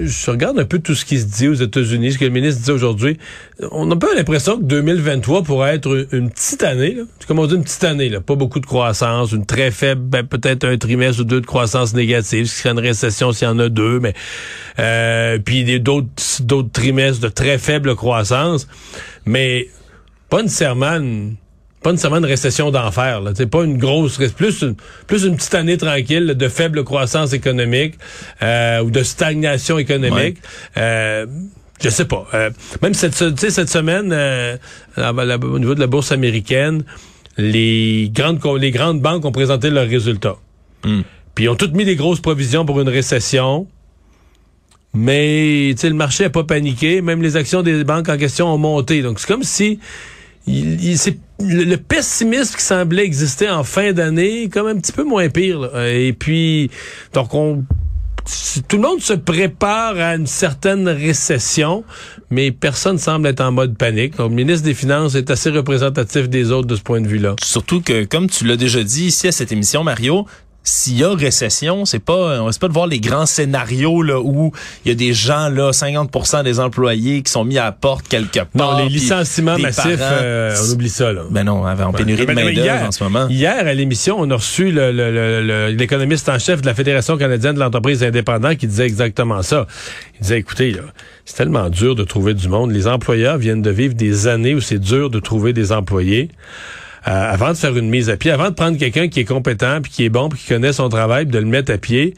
je 0.00 0.30
regarde 0.30 0.58
un 0.58 0.64
peu 0.64 0.80
tout 0.80 0.96
ce 0.96 1.04
qui 1.04 1.20
se 1.20 1.26
dit 1.26 1.46
aux 1.46 1.54
États-Unis, 1.54 2.12
ce 2.12 2.18
que 2.18 2.24
le 2.24 2.30
ministre 2.30 2.62
dit 2.62 2.70
aujourd'hui. 2.72 3.18
On 3.70 3.88
a 3.92 3.94
un 3.94 3.98
peu 3.98 4.12
l'impression 4.16 4.58
que 4.58 4.64
2023 4.64 5.44
pourrait 5.44 5.76
être 5.76 6.08
une 6.10 6.30
petite 6.30 6.64
année, 6.64 6.94
là. 6.94 7.02
comme 7.28 7.38
on 7.38 7.46
dit 7.46 7.54
une 7.54 7.62
petite 7.62 7.84
année, 7.84 8.08
là. 8.08 8.20
pas 8.20 8.34
beaucoup 8.34 8.58
de 8.58 8.66
croissance, 8.66 8.91
une 9.00 9.46
très 9.46 9.70
faible, 9.70 10.02
ben, 10.02 10.26
peut-être 10.26 10.64
un 10.64 10.76
trimestre 10.76 11.22
ou 11.22 11.24
deux 11.24 11.40
de 11.40 11.46
croissance 11.46 11.94
négative, 11.94 12.46
ce 12.46 12.54
qui 12.54 12.60
serait 12.60 12.70
une 12.70 12.78
récession 12.78 13.32
s'il 13.32 13.48
y 13.48 13.50
en 13.50 13.58
a 13.58 13.68
deux, 13.68 14.00
mais 14.00 14.14
euh, 14.78 15.38
puis 15.38 15.80
d'autres 15.80 16.08
d'autres 16.40 16.70
trimestres 16.72 17.20
de 17.20 17.28
très 17.28 17.58
faible 17.58 17.94
croissance, 17.94 18.68
mais 19.24 19.68
pas 20.28 20.42
nécessairement 20.42 20.96
une, 20.96 21.36
pas 21.82 21.90
nécessairement 21.90 22.18
une 22.18 22.24
récession 22.24 22.70
d'enfer. 22.70 23.22
C'est 23.34 23.50
pas 23.50 23.64
une 23.64 23.78
grosse 23.78 24.18
plus 24.32 24.62
une, 24.62 24.76
plus 25.06 25.24
une 25.24 25.36
petite 25.36 25.54
année 25.54 25.76
tranquille 25.76 26.26
de 26.26 26.48
faible 26.48 26.84
croissance 26.84 27.32
économique 27.32 27.94
euh, 28.42 28.82
ou 28.82 28.90
de 28.90 29.02
stagnation 29.02 29.78
économique. 29.78 30.38
Euh, 30.76 31.26
je 31.82 31.88
sais 31.88 32.04
pas. 32.04 32.26
Euh, 32.34 32.50
même 32.80 32.94
cette, 32.94 33.14
cette 33.14 33.68
semaine, 33.68 34.10
euh, 34.12 34.56
au 34.96 35.58
niveau 35.58 35.74
de 35.74 35.80
la 35.80 35.88
bourse 35.88 36.12
américaine, 36.12 36.84
les 37.36 38.10
grandes 38.14 38.40
les 38.60 38.70
grandes 38.70 39.00
banques 39.00 39.24
ont 39.24 39.32
présenté 39.32 39.70
leurs 39.70 39.88
résultats. 39.88 40.36
Hmm. 40.84 41.02
Puis 41.34 41.44
ils 41.44 41.48
ont 41.48 41.56
toutes 41.56 41.74
mis 41.74 41.84
des 41.84 41.96
grosses 41.96 42.20
provisions 42.20 42.64
pour 42.64 42.80
une 42.80 42.88
récession. 42.88 43.66
Mais 44.94 45.74
le 45.82 45.94
marché 45.94 46.24
n'a 46.24 46.30
pas 46.30 46.44
paniqué. 46.44 47.00
Même 47.00 47.22
les 47.22 47.36
actions 47.36 47.62
des 47.62 47.82
banques 47.84 48.08
en 48.10 48.18
question 48.18 48.52
ont 48.52 48.58
monté. 48.58 49.00
Donc 49.00 49.20
c'est 49.20 49.26
comme 49.26 49.42
si 49.42 49.78
il, 50.46 50.98
c'est 50.98 51.18
le, 51.40 51.76
pessimisme 51.76 52.56
qui 52.56 52.62
semblait 52.62 53.04
exister 53.04 53.48
en 53.48 53.64
fin 53.64 53.92
d'année, 53.92 54.48
comme 54.48 54.66
un 54.66 54.76
petit 54.76 54.92
peu 54.92 55.04
moins 55.04 55.28
pire. 55.28 55.70
Et 55.78 56.12
puis, 56.12 56.70
donc 57.12 57.32
on 57.34 57.64
tout 58.68 58.76
le 58.76 58.82
monde 58.82 59.00
se 59.00 59.12
prépare 59.12 59.96
à 59.96 60.14
une 60.14 60.26
certaine 60.26 60.88
récession, 60.88 61.84
mais 62.30 62.52
personne 62.52 62.98
semble 62.98 63.26
être 63.28 63.40
en 63.40 63.52
mode 63.52 63.76
panique. 63.76 64.18
le 64.18 64.28
ministre 64.28 64.64
des 64.64 64.74
Finances 64.74 65.14
est 65.14 65.30
assez 65.30 65.50
représentatif 65.50 66.28
des 66.28 66.50
autres 66.50 66.68
de 66.68 66.76
ce 66.76 66.82
point 66.82 67.00
de 67.00 67.08
vue-là. 67.08 67.36
Surtout 67.42 67.80
que, 67.80 68.04
comme 68.04 68.28
tu 68.28 68.44
l'as 68.44 68.56
déjà 68.56 68.82
dit 68.82 69.06
ici 69.06 69.28
à 69.28 69.32
cette 69.32 69.52
émission, 69.52 69.84
Mario, 69.84 70.26
s'il 70.64 70.98
y 70.98 71.04
a 71.04 71.14
récession, 71.14 71.84
c'est 71.84 71.98
pas 71.98 72.40
on 72.40 72.50
pas 72.50 72.68
de 72.68 72.72
voir 72.72 72.86
les 72.86 73.00
grands 73.00 73.26
scénarios 73.26 74.02
là 74.02 74.20
où 74.20 74.52
il 74.84 74.88
y 74.88 74.92
a 74.92 74.94
des 74.94 75.12
gens 75.12 75.48
là 75.48 75.72
50% 75.72 76.44
des 76.44 76.60
employés 76.60 77.22
qui 77.22 77.32
sont 77.32 77.44
mis 77.44 77.58
à 77.58 77.64
la 77.64 77.72
porte 77.72 78.06
quelque 78.06 78.40
part. 78.40 78.76
Non, 78.76 78.84
les 78.84 78.88
licenciements 78.88 79.58
massifs 79.58 79.98
euh, 80.00 80.54
on 80.64 80.70
oublie 80.72 80.88
ça 80.88 81.12
là. 81.12 81.22
Ben 81.30 81.44
non, 81.44 81.66
en 81.66 81.92
pénurie 81.92 82.26
de 82.26 82.32
main-d'œuvre 82.32 82.86
en 82.86 82.92
ce 82.92 83.02
moment. 83.02 83.26
Hier 83.28 83.66
à 83.66 83.74
l'émission, 83.74 84.16
on 84.18 84.30
a 84.30 84.36
reçu 84.36 84.70
l'économiste 84.70 86.28
en 86.28 86.38
chef 86.38 86.60
de 86.62 86.66
la 86.66 86.74
Fédération 86.74 87.16
canadienne 87.16 87.54
de 87.54 87.60
l'entreprise 87.60 88.02
indépendante 88.04 88.58
qui 88.58 88.66
disait 88.66 88.86
exactement 88.86 89.42
ça. 89.42 89.66
Il 90.16 90.22
disait 90.22 90.38
écoutez 90.38 90.76
c'est 91.24 91.36
tellement 91.36 91.70
dur 91.70 91.94
de 91.94 92.04
trouver 92.04 92.34
du 92.34 92.48
monde, 92.48 92.72
les 92.72 92.86
employeurs 92.86 93.38
viennent 93.38 93.62
de 93.62 93.70
vivre 93.70 93.94
des 93.94 94.26
années 94.26 94.54
où 94.54 94.60
c'est 94.60 94.78
dur 94.78 95.10
de 95.10 95.18
trouver 95.20 95.52
des 95.52 95.72
employés. 95.72 96.30
Euh, 97.08 97.32
avant 97.32 97.48
de 97.48 97.56
faire 97.56 97.76
une 97.76 97.88
mise 97.88 98.10
à 98.10 98.16
pied, 98.16 98.30
avant 98.30 98.50
de 98.50 98.54
prendre 98.54 98.78
quelqu'un 98.78 99.08
qui 99.08 99.20
est 99.20 99.24
compétent, 99.24 99.80
puis 99.82 99.90
qui 99.90 100.04
est 100.04 100.08
bon, 100.08 100.28
puis 100.28 100.38
qui 100.40 100.48
connaît 100.48 100.72
son 100.72 100.88
travail, 100.88 101.24
puis 101.24 101.32
de 101.32 101.38
le 101.38 101.46
mettre 101.46 101.72
à 101.72 101.78
pied, 101.78 102.14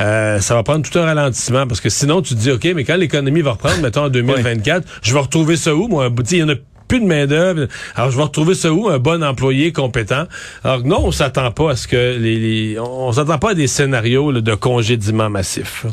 euh, 0.00 0.40
ça 0.40 0.54
va 0.54 0.62
prendre 0.62 0.88
tout 0.88 0.98
un 0.98 1.04
ralentissement. 1.04 1.66
Parce 1.66 1.80
que 1.80 1.88
sinon, 1.88 2.20
tu 2.20 2.34
te 2.34 2.40
dis, 2.40 2.50
OK, 2.50 2.64
mais 2.74 2.84
quand 2.84 2.96
l'économie 2.96 3.40
va 3.40 3.52
reprendre, 3.52 3.80
mettons 3.80 4.04
en 4.04 4.08
2024, 4.10 4.86
je 5.02 5.12
vais 5.14 5.20
retrouver 5.20 5.56
ça 5.56 5.74
où, 5.74 5.88
moi? 5.88 6.10
Il 6.30 6.36
y 6.36 6.42
en 6.42 6.50
a 6.50 6.54
plus 6.86 7.00
de 7.00 7.06
main-d'œuvre. 7.06 7.66
Alors, 7.94 8.10
je 8.10 8.16
vais 8.16 8.22
retrouver 8.22 8.54
ça 8.54 8.72
où? 8.72 8.88
Un 8.88 8.98
bon 8.98 9.24
employé 9.24 9.72
compétent. 9.72 10.24
Alors, 10.64 10.84
non, 10.84 11.00
on 11.04 11.12
s'attend 11.12 11.50
pas 11.50 11.72
à 11.72 11.76
ce 11.76 11.88
que 11.88 12.18
les. 12.18 12.78
on 12.78 13.12
s'attend 13.12 13.38
pas 13.38 13.50
à 13.50 13.54
des 13.54 13.66
scénarios 13.66 14.32
de 14.32 14.54
congédiement 14.54 15.30
massif. 15.30 15.86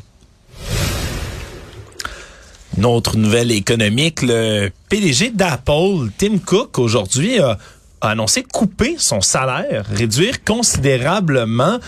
Une 2.78 2.86
autre 2.86 3.18
nouvelle 3.18 3.52
économique, 3.52 4.24
le 4.24 4.70
PDG 4.90 5.30
d'Apple, 5.30 6.10
Tim 6.18 6.40
Cook, 6.44 6.80
aujourd'hui 6.80 7.40
a 7.40 7.58
a 8.04 8.10
annoncé 8.10 8.44
couper 8.44 8.96
son 8.98 9.22
salaire, 9.22 9.86
réduire 9.90 10.44
considérablement 10.44 11.80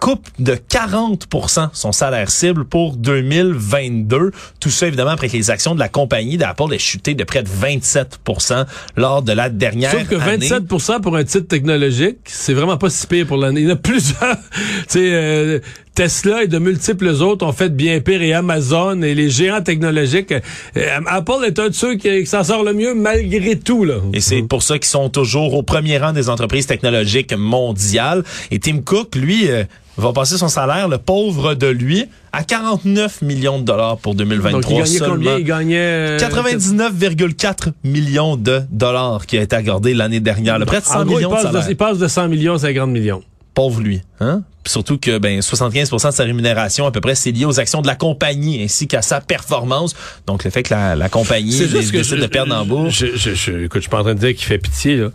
coupe 0.00 0.26
de 0.38 0.54
40% 0.54 1.68
son 1.72 1.92
salaire 1.92 2.30
cible 2.30 2.64
pour 2.64 2.96
2022. 2.96 4.32
Tout 4.58 4.70
ça, 4.70 4.86
évidemment, 4.86 5.10
après 5.10 5.28
que 5.28 5.36
les 5.36 5.50
actions 5.50 5.74
de 5.74 5.78
la 5.78 5.88
compagnie 5.88 6.38
d'Apple 6.38 6.72
aient 6.72 6.78
chuté 6.78 7.14
de 7.14 7.22
près 7.22 7.42
de 7.42 7.48
27% 7.48 8.66
lors 8.96 9.22
de 9.22 9.32
la 9.32 9.50
dernière 9.50 9.92
Sauf 9.92 10.08
que 10.08 10.14
27% 10.14 11.02
pour 11.02 11.16
un 11.16 11.24
titre 11.24 11.46
technologique, 11.46 12.18
c'est 12.24 12.54
vraiment 12.54 12.78
pas 12.78 12.90
si 12.90 13.06
pire 13.06 13.26
pour 13.26 13.36
l'année. 13.36 13.60
Il 13.60 13.68
y 13.68 13.70
en 13.70 13.74
a 13.74 13.76
plusieurs. 13.76 14.36
euh, 14.96 15.60
Tesla 16.00 16.44
et 16.44 16.46
de 16.46 16.58
multiples 16.58 17.10
autres 17.10 17.44
ont 17.44 17.52
fait 17.52 17.68
bien 17.68 18.00
pire 18.00 18.22
et 18.22 18.32
Amazon 18.32 19.02
et 19.02 19.14
les 19.14 19.28
géants 19.28 19.60
technologiques. 19.60 20.32
Euh, 20.32 21.00
Apple 21.06 21.44
est 21.44 21.58
un 21.58 21.68
de 21.68 21.74
ceux 21.74 21.96
qui, 21.96 22.24
s'en 22.24 22.42
sort 22.42 22.64
le 22.64 22.72
mieux 22.72 22.94
malgré 22.94 23.58
tout. 23.58 23.84
Là. 23.84 23.96
Et 24.14 24.22
c'est 24.22 24.40
pour 24.40 24.62
ça 24.62 24.78
qu'ils 24.78 24.88
sont 24.88 25.10
toujours 25.10 25.52
au 25.52 25.62
premier 25.62 25.98
rang 25.98 26.14
des 26.14 26.30
entreprises 26.30 26.66
technologiques 26.66 27.34
mondiales. 27.36 28.24
Et 28.50 28.58
Tim 28.58 28.78
Cook, 28.82 29.14
lui, 29.14 29.50
euh, 29.50 29.64
va 29.98 30.14
passer 30.14 30.38
son 30.38 30.48
salaire, 30.48 30.88
le 30.88 30.96
pauvre 30.96 31.52
de 31.52 31.66
lui, 31.66 32.06
à 32.32 32.44
49 32.44 33.20
millions 33.20 33.58
de 33.58 33.64
dollars 33.64 33.98
pour 33.98 34.14
2023. 34.14 34.52
Donc, 34.58 34.70
il 34.70 34.78
gagnait 34.78 34.98
combien? 35.00 35.36
Il 35.36 35.44
gagnait... 35.44 36.16
99,4 36.16 37.68
euh, 37.68 37.72
millions 37.84 38.36
de 38.36 38.62
dollars 38.70 39.26
qui 39.26 39.36
a 39.36 39.42
été 39.42 39.54
accordé 39.54 39.92
l'année 39.92 40.20
dernière. 40.20 40.58
Le 40.58 40.64
près 40.64 40.80
de 40.80 40.86
100 40.86 41.04
millions 41.04 41.28
il 41.28 41.42
passe 41.42 41.52
de, 41.52 41.70
il 41.70 41.76
passe 41.76 41.98
de 41.98 42.08
100 42.08 42.28
millions 42.28 42.54
à 42.54 42.58
50 42.60 42.88
millions 42.88 43.22
pauvre 43.54 43.80
lui. 43.80 44.02
Hein? 44.20 44.42
Surtout 44.66 44.98
que 44.98 45.18
ben 45.18 45.40
75% 45.40 46.08
de 46.08 46.12
sa 46.12 46.24
rémunération 46.24 46.86
à 46.86 46.92
peu 46.92 47.00
près 47.00 47.14
c'est 47.14 47.32
lié 47.32 47.44
aux 47.44 47.58
actions 47.58 47.82
de 47.82 47.86
la 47.86 47.96
compagnie 47.96 48.62
ainsi 48.62 48.86
qu'à 48.86 49.02
sa 49.02 49.20
performance. 49.20 49.94
Donc 50.26 50.44
le 50.44 50.50
fait 50.50 50.62
que 50.62 50.74
la, 50.74 51.08
compagnie 51.08 51.66
décide 51.66 52.20
de 52.20 52.26
perdre 52.26 52.54
en 52.54 52.64
bourse. 52.64 52.94
Je, 52.94 53.16
je, 53.16 53.34
je, 53.34 53.52
écoute, 53.64 53.76
je 53.76 53.80
suis 53.80 53.90
pas 53.90 54.00
en 54.00 54.02
train 54.02 54.14
de 54.14 54.20
dire 54.20 54.34
qu'il 54.34 54.44
fait 54.44 54.58
pitié. 54.58 54.96
Là. 54.96 55.08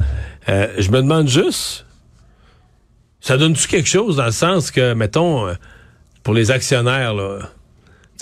Euh, 0.50 0.68
je 0.78 0.90
me 0.92 0.98
demande 0.98 1.28
juste, 1.28 1.86
ça 3.22 3.38
donne-tu 3.38 3.68
quelque 3.68 3.90
chose 3.90 4.18
dans 4.18 4.26
le 4.26 4.32
sens 4.32 4.72
que, 4.72 4.94
mettons, 4.94 5.48
euh, 5.48 5.54
pour 6.24 6.34
les 6.34 6.52
actionnaires, 6.52 7.14
là, 7.14 7.40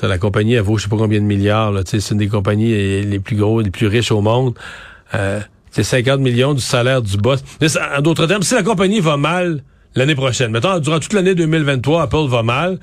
la 0.02 0.18
compagnie 0.18 0.54
elle 0.54 0.62
vaut 0.62 0.78
je 0.78 0.84
sais 0.84 0.90
pas 0.90 0.98
combien 0.98 1.20
de 1.20 1.26
milliards. 1.26 1.74
C'est 1.86 2.12
une 2.12 2.18
des 2.18 2.28
compagnies 2.28 3.04
les 3.04 3.20
plus 3.20 3.36
gros, 3.36 3.62
les 3.62 3.72
plus 3.72 3.88
riches 3.88 4.12
au 4.12 4.22
monde. 4.22 4.56
Euh, 5.14 5.40
c'est 5.72 5.84
50 5.84 6.20
millions 6.20 6.54
du 6.54 6.62
salaire 6.62 7.02
du 7.02 7.18
boss. 7.18 7.44
En 7.98 8.02
d'autres 8.02 8.28
termes, 8.28 8.44
si 8.44 8.54
la 8.54 8.64
compagnie 8.64 9.00
va 9.00 9.18
mal, 9.18 9.64
l'année 9.96 10.16
prochaine. 10.16 10.52
Mettons, 10.52 10.80
durant 10.80 11.00
toute 11.00 11.14
l'année 11.14 11.36
2023, 11.36 12.04
Apple 12.04 12.28
va 12.28 12.44
mal. 12.44 12.80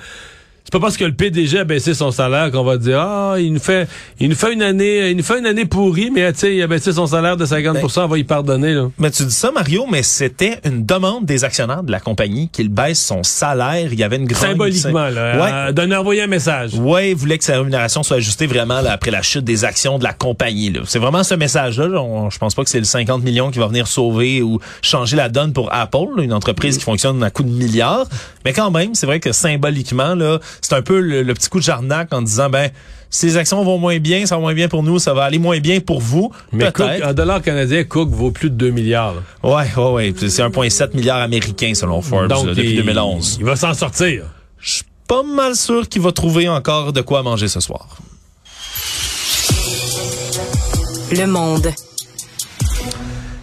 C'est 0.65 0.73
pas 0.73 0.81
parce 0.81 0.97
que 0.97 1.05
le 1.05 1.13
PDG 1.13 1.59
a 1.59 1.65
baissé 1.65 1.95
son 1.95 2.11
salaire 2.11 2.51
qu'on 2.51 2.63
va 2.63 2.77
dire 2.77 3.01
ah 3.01 3.37
il 3.39 3.53
nous 3.53 3.61
fait 3.61 3.89
il 4.21 4.29
nous 4.29 4.37
fait 4.37 4.53
une 4.53 4.63
année 4.63 5.11
il 5.11 5.17
nous 5.17 5.23
fait 5.23 5.39
une 5.39 5.47
année 5.47 5.65
pourrie 5.65 6.11
mais 6.11 6.33
tu 6.33 6.41
sais 6.41 6.55
il 6.57 6.63
a 6.63 6.67
baissé 6.67 6.93
son 6.93 7.07
salaire 7.07 7.37
de 7.37 7.45
50% 7.45 7.73
ben, 7.73 8.03
on 8.05 8.07
va 8.07 8.19
y 8.19 8.25
pardonner 8.25 8.75
là. 8.75 8.89
Mais 8.99 9.11
tu 9.11 9.25
dis 9.25 9.35
ça 9.35 9.51
Mario 9.51 9.87
mais 9.91 10.03
c'était 10.03 10.61
une 10.65 10.85
demande 10.85 11.25
des 11.25 11.45
actionnaires 11.45 11.83
de 11.83 11.91
la 11.91 11.99
compagnie 11.99 12.49
qu'il 12.51 12.69
baisse 12.69 13.05
son 13.05 13.23
salaire, 13.23 13.89
il 13.93 13.99
y 13.99 14.05
avait 14.05 14.17
une 14.17 14.27
grande 14.27 14.51
symboliquement 14.51 15.09
là, 15.09 15.41
ouais. 15.41 15.51
Euh, 15.53 15.73
donner 15.73 15.97
envoyer 15.97 16.23
un 16.23 16.27
message. 16.27 16.75
Ouais, 16.75 17.11
il 17.11 17.17
voulait 17.17 17.39
que 17.39 17.45
sa 17.45 17.57
rémunération 17.57 18.03
soit 18.03 18.19
ajustée 18.19 18.47
vraiment 18.47 18.81
là, 18.81 18.93
après 18.93 19.11
la 19.11 19.23
chute 19.23 19.45
des 19.45 19.65
actions 19.65 19.99
de 19.99 20.05
la 20.05 20.13
compagnie 20.13 20.73
C'est 20.87 20.99
vraiment 20.99 21.25
ce 21.25 21.35
message 21.35 21.81
là, 21.81 22.29
je 22.31 22.39
pense 22.39 22.55
pas 22.55 22.63
que 22.63 22.71
c'est 22.71 22.79
le 22.79 22.85
50 22.85 23.23
millions 23.25 23.51
qui 23.51 23.59
va 23.59 23.67
venir 23.67 23.87
sauver 23.87 24.43
ou 24.43 24.61
changer 24.83 25.17
la 25.17 25.29
donne 25.29 25.53
pour 25.53 25.73
Apple, 25.73 26.23
une 26.23 26.33
entreprise 26.33 26.79
qui 26.79 26.85
fonctionne 26.85 27.23
à 27.23 27.31
coup 27.31 27.43
de 27.43 27.51
milliards, 27.51 28.07
mais 28.45 28.53
quand 28.53 28.71
même, 28.71 28.95
c'est 28.95 29.07
vrai 29.07 29.21
que 29.21 29.33
symboliquement 29.33 30.15
là 30.15 30.39
c'est 30.61 30.75
un 30.75 30.83
peu 30.83 31.01
le, 31.01 31.35
petit 31.35 31.49
coup 31.49 31.59
de 31.59 31.65
jarnac 31.65 32.13
en 32.13 32.23
disant 32.23 32.51
ben 32.51 32.71
si 33.11 33.27
les 33.27 33.37
actions 33.37 33.63
vont 33.65 33.79
moins 33.79 33.99
bien, 33.99 34.25
ça 34.25 34.37
va 34.37 34.41
moins 34.41 34.55
bien 34.55 34.69
pour 34.69 34.85
nous, 34.85 35.01
ça 35.01 35.15
va 35.15 35.25
aller 35.25 35.41
moins 35.41 35.59
bien 35.59 35.81
pour 35.81 36.01
vous. 36.01 36.31
Mais 36.53 36.71
Cook, 36.71 36.87
un 37.03 37.13
dollar 37.13 37.43
canadien, 37.43 37.83
Cook 37.83 38.11
vaut 38.11 38.31
plus 38.31 38.51
de 38.51 38.55
2 38.55 38.71
milliards. 38.71 39.15
Oui, 39.43 39.51
Ouais, 39.51 39.67
ouais, 39.77 39.91
ouais. 39.93 40.15
C'est 40.17 40.43
1,7 40.43 40.97
milliard 40.97 41.19
américain 41.19 41.73
selon 41.75 42.03
Forbes 42.03 42.29
depuis 42.29 42.77
2011. 42.77 43.39
Il 43.41 43.47
va 43.47 43.57
s'en 43.57 43.75
sortir. 43.75 44.25
Je 44.61 44.71
suis 44.71 44.85
pas 45.09 45.25
mal 45.25 45.57
sûr 45.57 45.89
qu'il 45.89 46.03
va 46.03 46.13
trouver 46.13 46.49
encore 46.49 46.93
de 46.93 47.01
quoi 47.01 47.25
manger 47.25 47.49
ce 47.49 47.59
soir. 47.59 47.89
Le 51.11 51.27
monde. 51.27 51.73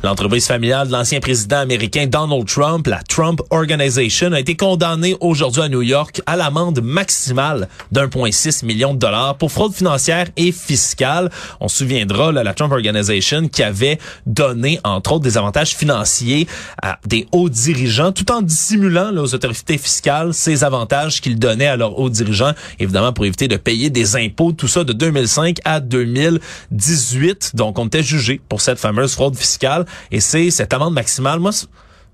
L'entreprise 0.04 0.46
familiale 0.46 0.88
de 0.88 0.92
l'ancien 0.92 1.20
président 1.20 1.58
américain 1.58 2.06
Donald 2.06 2.46
Trump, 2.46 2.86
la 2.86 3.02
Trump 3.02 3.42
Organization, 3.50 4.32
a 4.32 4.40
été 4.40 4.56
condamnée 4.56 5.18
aujourd'hui 5.22 5.64
à 5.64 5.70
New 5.70 5.82
York 5.82 6.22
à 6.28 6.36
l'amende 6.36 6.82
maximale 6.84 7.68
d'1,6 7.92 8.64
million 8.64 8.94
de 8.94 9.00
dollars 9.00 9.36
pour 9.38 9.52
fraude 9.52 9.74
financière 9.74 10.28
et 10.38 10.52
fiscale. 10.52 11.32
On 11.60 11.68
se 11.68 11.78
souviendra, 11.78 12.32
là, 12.32 12.44
la 12.44 12.54
Trump 12.54 12.74
Organization 12.74 13.48
qui 13.48 13.64
avait 13.64 13.98
donné, 14.28 14.80
entre 14.84 15.14
autres, 15.14 15.24
des 15.24 15.36
avantages 15.36 15.76
financiers 15.76 16.48
à 16.80 17.00
des 17.08 17.28
hauts 17.32 17.50
dirigeants, 17.50 18.12
tout 18.12 18.32
en 18.32 18.44
dissimulant 18.44 19.10
là, 19.10 19.24
aux 19.24 19.34
autorités 19.34 19.80
fiscales 19.80 20.32
ces 20.32 20.64
avantages 20.64 21.22
qu'ils 21.22 21.40
donnaient 21.40 21.68
à 21.68 21.76
leurs 21.76 21.98
hauts 21.98 22.12
dirigeants, 22.12 22.54
évidemment 22.80 23.14
pour 23.14 23.26
éviter 23.26 23.48
de 23.48 23.58
payer 23.58 23.90
des 23.90 24.16
impôts, 24.16 24.52
tout 24.52 24.68
ça 24.68 24.84
de 24.84 24.94
2005 24.94 25.58
à 25.66 25.80
2018. 25.80 27.56
Donc, 27.56 27.80
on 27.80 27.88
était 27.88 28.04
jugé 28.04 28.40
pour 28.48 28.62
cette 28.62 28.78
fameuse 28.78 29.14
fraude 29.14 29.36
fiscale. 29.36 29.86
Et 30.12 30.20
c'est 30.20 30.50
cette 30.52 30.74
amende 30.74 30.94
maximale. 30.94 31.40
Moi, 31.40 31.52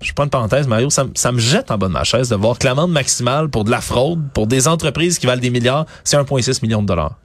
je 0.00 0.12
prends 0.12 0.24
une 0.24 0.30
parenthèse, 0.30 0.66
Mario, 0.66 0.90
ça, 0.90 1.32
me 1.32 1.38
jette 1.38 1.70
en 1.70 1.78
bas 1.78 1.88
de 1.88 1.92
ma 1.92 2.04
chaise 2.04 2.28
de 2.28 2.36
voir 2.36 2.58
que 2.58 2.66
l'amende 2.66 2.92
maximale 2.92 3.48
pour 3.48 3.64
de 3.64 3.70
la 3.70 3.80
fraude, 3.80 4.20
pour 4.34 4.46
des 4.46 4.68
entreprises 4.68 5.18
qui 5.18 5.26
valent 5.26 5.40
des 5.40 5.50
milliards, 5.50 5.86
c'est 6.04 6.16
1,6 6.16 6.60
million 6.62 6.82
de 6.82 6.88
dollars. 6.88 7.18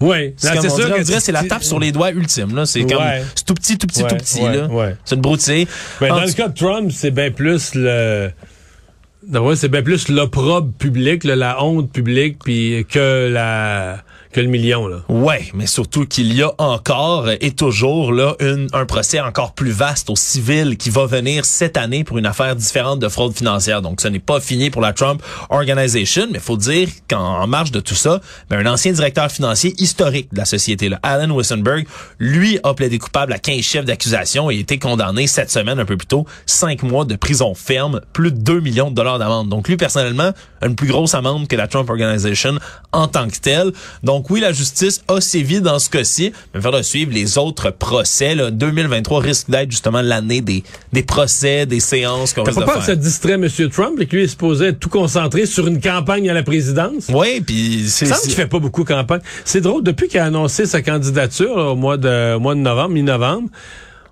Oui, 0.00 0.34
c'est 0.36 0.70
sûr 0.70 0.94
que 0.94 1.02
c'est 1.02 1.32
la 1.32 1.42
tape 1.42 1.64
sur 1.64 1.80
les 1.80 1.90
doigts 1.90 2.12
ultime 2.12 2.54
là, 2.54 2.66
c'est 2.66 2.82
comme 2.82 3.02
tout 3.44 3.54
petit 3.54 3.78
tout 3.78 3.88
petit 3.88 4.04
tout 4.04 4.14
petit 4.14 4.42
là. 4.42 4.68
C'est 5.04 5.16
une 5.16 5.20
broutille. 5.20 5.66
Mais 6.00 6.08
dans 6.08 6.20
le 6.20 6.32
cas 6.32 6.48
de 6.48 6.54
Trump, 6.54 6.92
c'est 6.92 7.10
bien 7.10 7.30
plus 7.30 7.74
le 7.74 8.30
c'est 9.56 9.68
bien 9.68 9.82
plus 9.82 10.08
l'opprobre 10.08 10.72
public, 10.72 11.24
la 11.24 11.62
honte 11.62 11.90
publique 11.90 12.38
puis 12.44 12.86
que 12.88 13.28
la 13.28 14.04
que 14.32 14.40
le 14.40 14.48
million. 14.48 14.86
Là. 14.86 14.98
Ouais, 15.08 15.48
mais 15.54 15.66
surtout 15.66 16.06
qu'il 16.06 16.32
y 16.32 16.42
a 16.42 16.52
encore 16.58 17.28
et 17.40 17.50
toujours 17.52 18.12
là 18.12 18.34
une, 18.40 18.68
un 18.72 18.86
procès 18.86 19.20
encore 19.20 19.52
plus 19.52 19.70
vaste 19.70 20.10
au 20.10 20.16
civil 20.16 20.76
qui 20.76 20.90
va 20.90 21.06
venir 21.06 21.44
cette 21.44 21.76
année 21.76 22.04
pour 22.04 22.18
une 22.18 22.26
affaire 22.26 22.56
différente 22.56 23.00
de 23.00 23.08
fraude 23.08 23.34
financière. 23.34 23.82
Donc, 23.82 24.00
ce 24.00 24.08
n'est 24.08 24.18
pas 24.18 24.40
fini 24.40 24.70
pour 24.70 24.82
la 24.82 24.92
Trump 24.92 25.22
Organization, 25.50 26.26
mais 26.30 26.38
faut 26.38 26.56
dire 26.56 26.88
qu'en 27.08 27.46
marge 27.46 27.70
de 27.70 27.80
tout 27.80 27.94
ça, 27.94 28.20
ben, 28.50 28.66
un 28.66 28.72
ancien 28.72 28.92
directeur 28.92 29.30
financier 29.30 29.74
historique 29.78 30.28
de 30.32 30.38
la 30.38 30.44
société, 30.44 30.88
là, 30.88 30.98
Alan 31.02 31.34
Wissenberg, 31.34 31.86
lui 32.18 32.58
a 32.62 32.74
plaidé 32.74 32.98
coupable 32.98 33.32
à 33.32 33.38
15 33.38 33.60
chefs 33.60 33.84
d'accusation 33.84 34.50
et 34.50 34.56
a 34.56 34.60
été 34.60 34.78
condamné 34.78 35.26
cette 35.26 35.50
semaine, 35.50 35.78
un 35.78 35.84
peu 35.84 35.96
plus 35.96 36.06
tôt, 36.06 36.26
5 36.46 36.82
mois 36.82 37.04
de 37.04 37.16
prison 37.16 37.54
ferme, 37.54 38.00
plus 38.12 38.32
de 38.32 38.38
2 38.38 38.60
millions 38.60 38.90
de 38.90 38.94
dollars 38.94 39.18
d'amende. 39.18 39.48
Donc, 39.48 39.68
lui, 39.68 39.76
personnellement, 39.76 40.32
une 40.62 40.74
plus 40.74 40.88
grosse 40.88 41.14
amende 41.14 41.48
que 41.48 41.56
la 41.56 41.68
Trump 41.68 41.88
Organization 41.88 42.58
en 42.92 43.08
tant 43.08 43.28
que 43.28 43.38
telle. 43.38 43.72
Donc, 44.02 44.27
donc 44.28 44.34
oui, 44.34 44.40
la 44.40 44.52
justice 44.52 45.02
a 45.08 45.20
sévi 45.20 45.60
dans 45.60 45.78
ce 45.78 45.88
cas-ci, 45.88 46.32
mais 46.54 46.60
faire 46.60 46.72
de 46.72 46.82
suivre 46.82 47.12
les 47.12 47.38
autres 47.38 47.70
procès. 47.70 48.34
Là, 48.34 48.50
2023 48.50 49.20
risque 49.20 49.50
d'être 49.50 49.70
justement 49.70 50.02
l'année 50.02 50.40
des, 50.40 50.62
des 50.92 51.02
procès, 51.02 51.66
des 51.66 51.80
séances 51.80 52.34
qu'on 52.34 52.42
de 52.42 52.50
faire. 52.50 52.64
pas 52.64 52.78
que 52.78 52.84
ça 52.84 52.96
distrait 52.96 53.34
M. 53.34 53.48
Trump 53.70 54.00
et 54.00 54.06
que 54.06 54.16
lui 54.16 54.24
est 54.24 54.28
supposé 54.28 54.66
être 54.66 54.80
tout 54.80 54.88
concentré 54.88 55.46
sur 55.46 55.66
une 55.66 55.80
campagne 55.80 56.28
à 56.28 56.34
la 56.34 56.42
présidence? 56.42 57.06
Oui, 57.12 57.40
puis 57.40 57.84
c'est... 57.88 58.06
Ça 58.06 58.16
qu'il 58.18 58.32
fait 58.32 58.46
pas 58.46 58.58
beaucoup 58.58 58.84
campagne. 58.84 59.20
C'est 59.44 59.60
drôle, 59.60 59.82
depuis 59.82 60.08
qu'il 60.08 60.20
a 60.20 60.26
annoncé 60.26 60.66
sa 60.66 60.82
candidature 60.82 61.56
au 61.56 61.76
mois 61.76 61.96
de, 61.96 62.34
au 62.34 62.40
mois 62.40 62.54
de 62.54 62.60
novembre, 62.60 62.90
mi-novembre, 62.90 63.48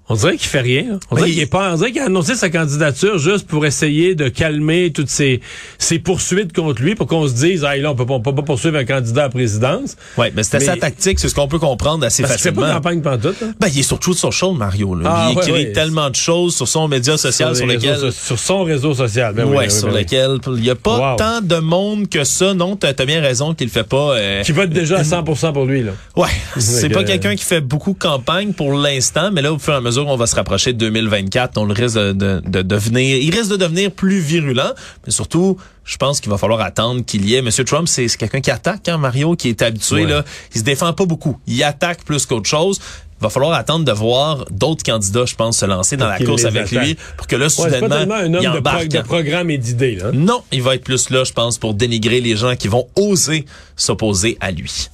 On 0.09 0.15
dirait 0.15 0.37
qu'il 0.37 0.47
fait 0.49 0.61
rien. 0.61 1.01
On 1.11 1.17
dirait 1.17 1.31
qu'il 1.31 1.41
est 1.41 1.47
pas. 1.47 1.73
On 1.73 1.77
dirait 1.77 1.91
qu'il 1.91 2.01
a 2.01 2.05
annoncé 2.07 2.37
sa 2.37 2.49
candidature 2.49 3.19
juste 3.19 3.47
pour 3.49 3.67
essayer 3.67 4.15
de 4.15 4.29
calmer 4.29 4.93
toutes 4.93 5.09
ces, 5.11 5.41
ces 5.79 5.99
poursuites 5.99 6.53
contre 6.53 6.81
lui, 6.81 6.95
pour 6.95 7.09
qu'on 7.09 7.27
se 7.27 7.35
dise, 7.35 7.65
ah 7.65 7.77
là, 7.77 7.91
on 7.91 7.97
peut, 7.97 8.07
peut 8.07 8.35
pas 8.35 8.43
poursuivre 8.43 8.77
un 8.77 8.85
candidat 8.85 9.23
à 9.23 9.25
la 9.25 9.31
présidence. 9.31 9.97
Ouais, 10.17 10.33
mais 10.37 10.45
c'était 10.45 10.61
sa 10.61 10.77
tactique, 10.77 11.19
c'est 11.19 11.29
ce 11.29 11.35
qu'on 11.35 11.49
peut 11.49 11.59
comprendre 11.59 12.05
assez 12.07 12.23
parce 12.23 12.35
facilement. 12.35 12.61
Parce 12.63 12.69
pas 12.73 12.75
campagne 12.77 13.01
pantoute. 13.03 13.37
Hein? 13.43 13.53
Ben, 13.59 13.67
il 13.73 13.81
est 13.81 13.83
sur 13.83 13.99
Truth 13.99 14.17
Social, 14.19 14.53
Mario. 14.55 14.95
Là. 14.95 15.11
Ah, 15.13 15.29
il 15.33 15.39
écrit 15.39 15.53
ouais. 15.53 15.73
tellement 15.73 16.09
de 16.09 16.15
choses 16.15 16.55
sur 16.55 16.69
son 16.69 16.87
média 16.87 17.17
social 17.17 17.57
sur, 17.57 17.67
lequel. 17.67 17.95
réseaux- 17.95 18.11
sur 18.13 18.39
son 18.39 18.63
réseau 18.63 18.95
social. 18.95 19.35
Ben 19.35 19.43
oui, 19.45 19.57
ouais, 19.57 19.67
ben 19.67 19.73
oui, 19.73 19.79
sur 19.81 19.89
ben 19.89 19.99
lequel 19.99 20.39
il 20.57 20.65
y 20.65 20.71
a 20.71 20.77
pas 20.77 21.13
Wow. 21.13 21.17
tant 21.17 21.41
de 21.41 21.57
monde 21.57 22.09
que 22.09 22.23
ça. 22.23 22.55
Non, 22.55 22.77
t'as 22.77 22.93
as 22.97 23.05
bien 23.05 23.21
raison 23.21 23.55
qu'il 23.55 23.67
le 23.67 23.73
fait 23.73 23.83
pas. 23.83 24.13
euh, 24.17 24.43
Qui 24.45 24.53
vote 24.53 24.71
déjà 24.71 24.99
à 24.99 25.05
100 25.05 25.25
pour 25.53 25.65
lui, 25.65 25.83
là. 25.83 25.93
Ouais, 26.17 26.29
c'est 26.59 26.83
Fait 26.83 26.89
pas 26.91 27.03
que- 27.03 27.09
quelqu'un 27.09 27.35
qui 27.35 27.45
fait 27.45 27.61
beaucoup 27.61 27.93
campagne 27.95 28.53
pour 28.53 28.73
l'instant, 28.75 29.31
mais 29.33 29.43
là, 29.43 29.53
au 29.53 29.59
fur 29.59 29.73
et 29.73 29.77
à 29.77 29.81
mesure 29.81 29.96
qu'on 30.05 30.17
va 30.17 30.27
se 30.27 30.35
rapprocher 30.37 30.73
de 30.73 30.79
2024, 30.79 31.57
on 31.59 31.65
le 31.65 31.73
risque 31.73 31.97
de, 31.97 32.13
de, 32.13 32.43
de 32.45 32.63
devenir, 32.63 33.17
il 33.17 33.31
risque 33.35 33.51
de 33.51 33.57
devenir 33.57 33.91
plus 33.91 34.19
virulent, 34.21 34.73
mais 35.07 35.13
surtout, 35.13 35.57
je 35.85 35.97
pense 35.97 36.21
qu'il 36.21 36.31
va 36.31 36.39
falloir 36.39 36.61
attendre 36.61 37.05
qu'il 37.05 37.25
y 37.29 37.35
ait. 37.35 37.43
Monsieur 37.43 37.65
Trump, 37.65 37.89
c'est 37.89 38.07
quelqu'un 38.17 38.41
qui 38.41 38.51
attaque, 38.51 38.89
hein, 38.89 38.99
Mario, 38.99 39.37
qui 39.37 39.49
est 39.49 39.63
habitué 39.63 40.05
Ouais. 40.05 40.11
là, 40.11 40.25
il 40.55 40.59
se 40.59 40.65
défend 40.65 40.93
pas 40.93 41.05
beaucoup, 41.07 41.39
il 41.47 41.63
attaque 41.63 42.05
plus 42.05 42.27
qu'autre 42.27 42.49
chose. 42.49 42.81
Il 43.19 43.23
va 43.23 43.31
falloir 43.31 43.55
attendre 43.55 43.87
de 43.87 43.93
voir 43.93 44.45
d'autres 44.51 44.83
candidats, 44.85 45.25
je 45.25 45.35
pense, 45.35 45.57
se 45.57 45.65
lancer 45.65 45.97
dans 45.97 46.07
la 46.07 46.19
course 46.19 46.45
avec 46.45 46.71
attaque. 46.71 46.85
lui, 46.85 46.99
pour 47.17 47.27
que 47.27 47.35
là, 47.37 47.47
Ouais, 47.47 47.51
pas 47.51 47.63
soudainement, 47.63 47.89
tellement 47.97 48.15
un 48.15 48.27
il 48.27 48.37
homme 48.37 48.43
de, 48.43 48.49
pro- 48.49 48.59
embarque. 48.59 48.89
de 48.89 49.01
programme 49.01 49.49
et 49.49 49.57
d'idées, 49.57 49.99
hein. 50.05 50.11
Non, 50.13 50.43
il 50.53 50.61
va 50.63 50.75
être 50.75 50.85
plus 50.85 51.09
là, 51.09 51.25
je 51.25 51.33
pense, 51.33 51.57
pour 51.57 51.73
dénigrer 51.73 52.21
les 52.21 52.37
gens 52.37 52.55
qui 52.57 52.69
vont 52.69 52.87
oser 52.95 53.47
s'opposer 53.75 54.37
à 54.41 54.51
lui. 54.51 54.89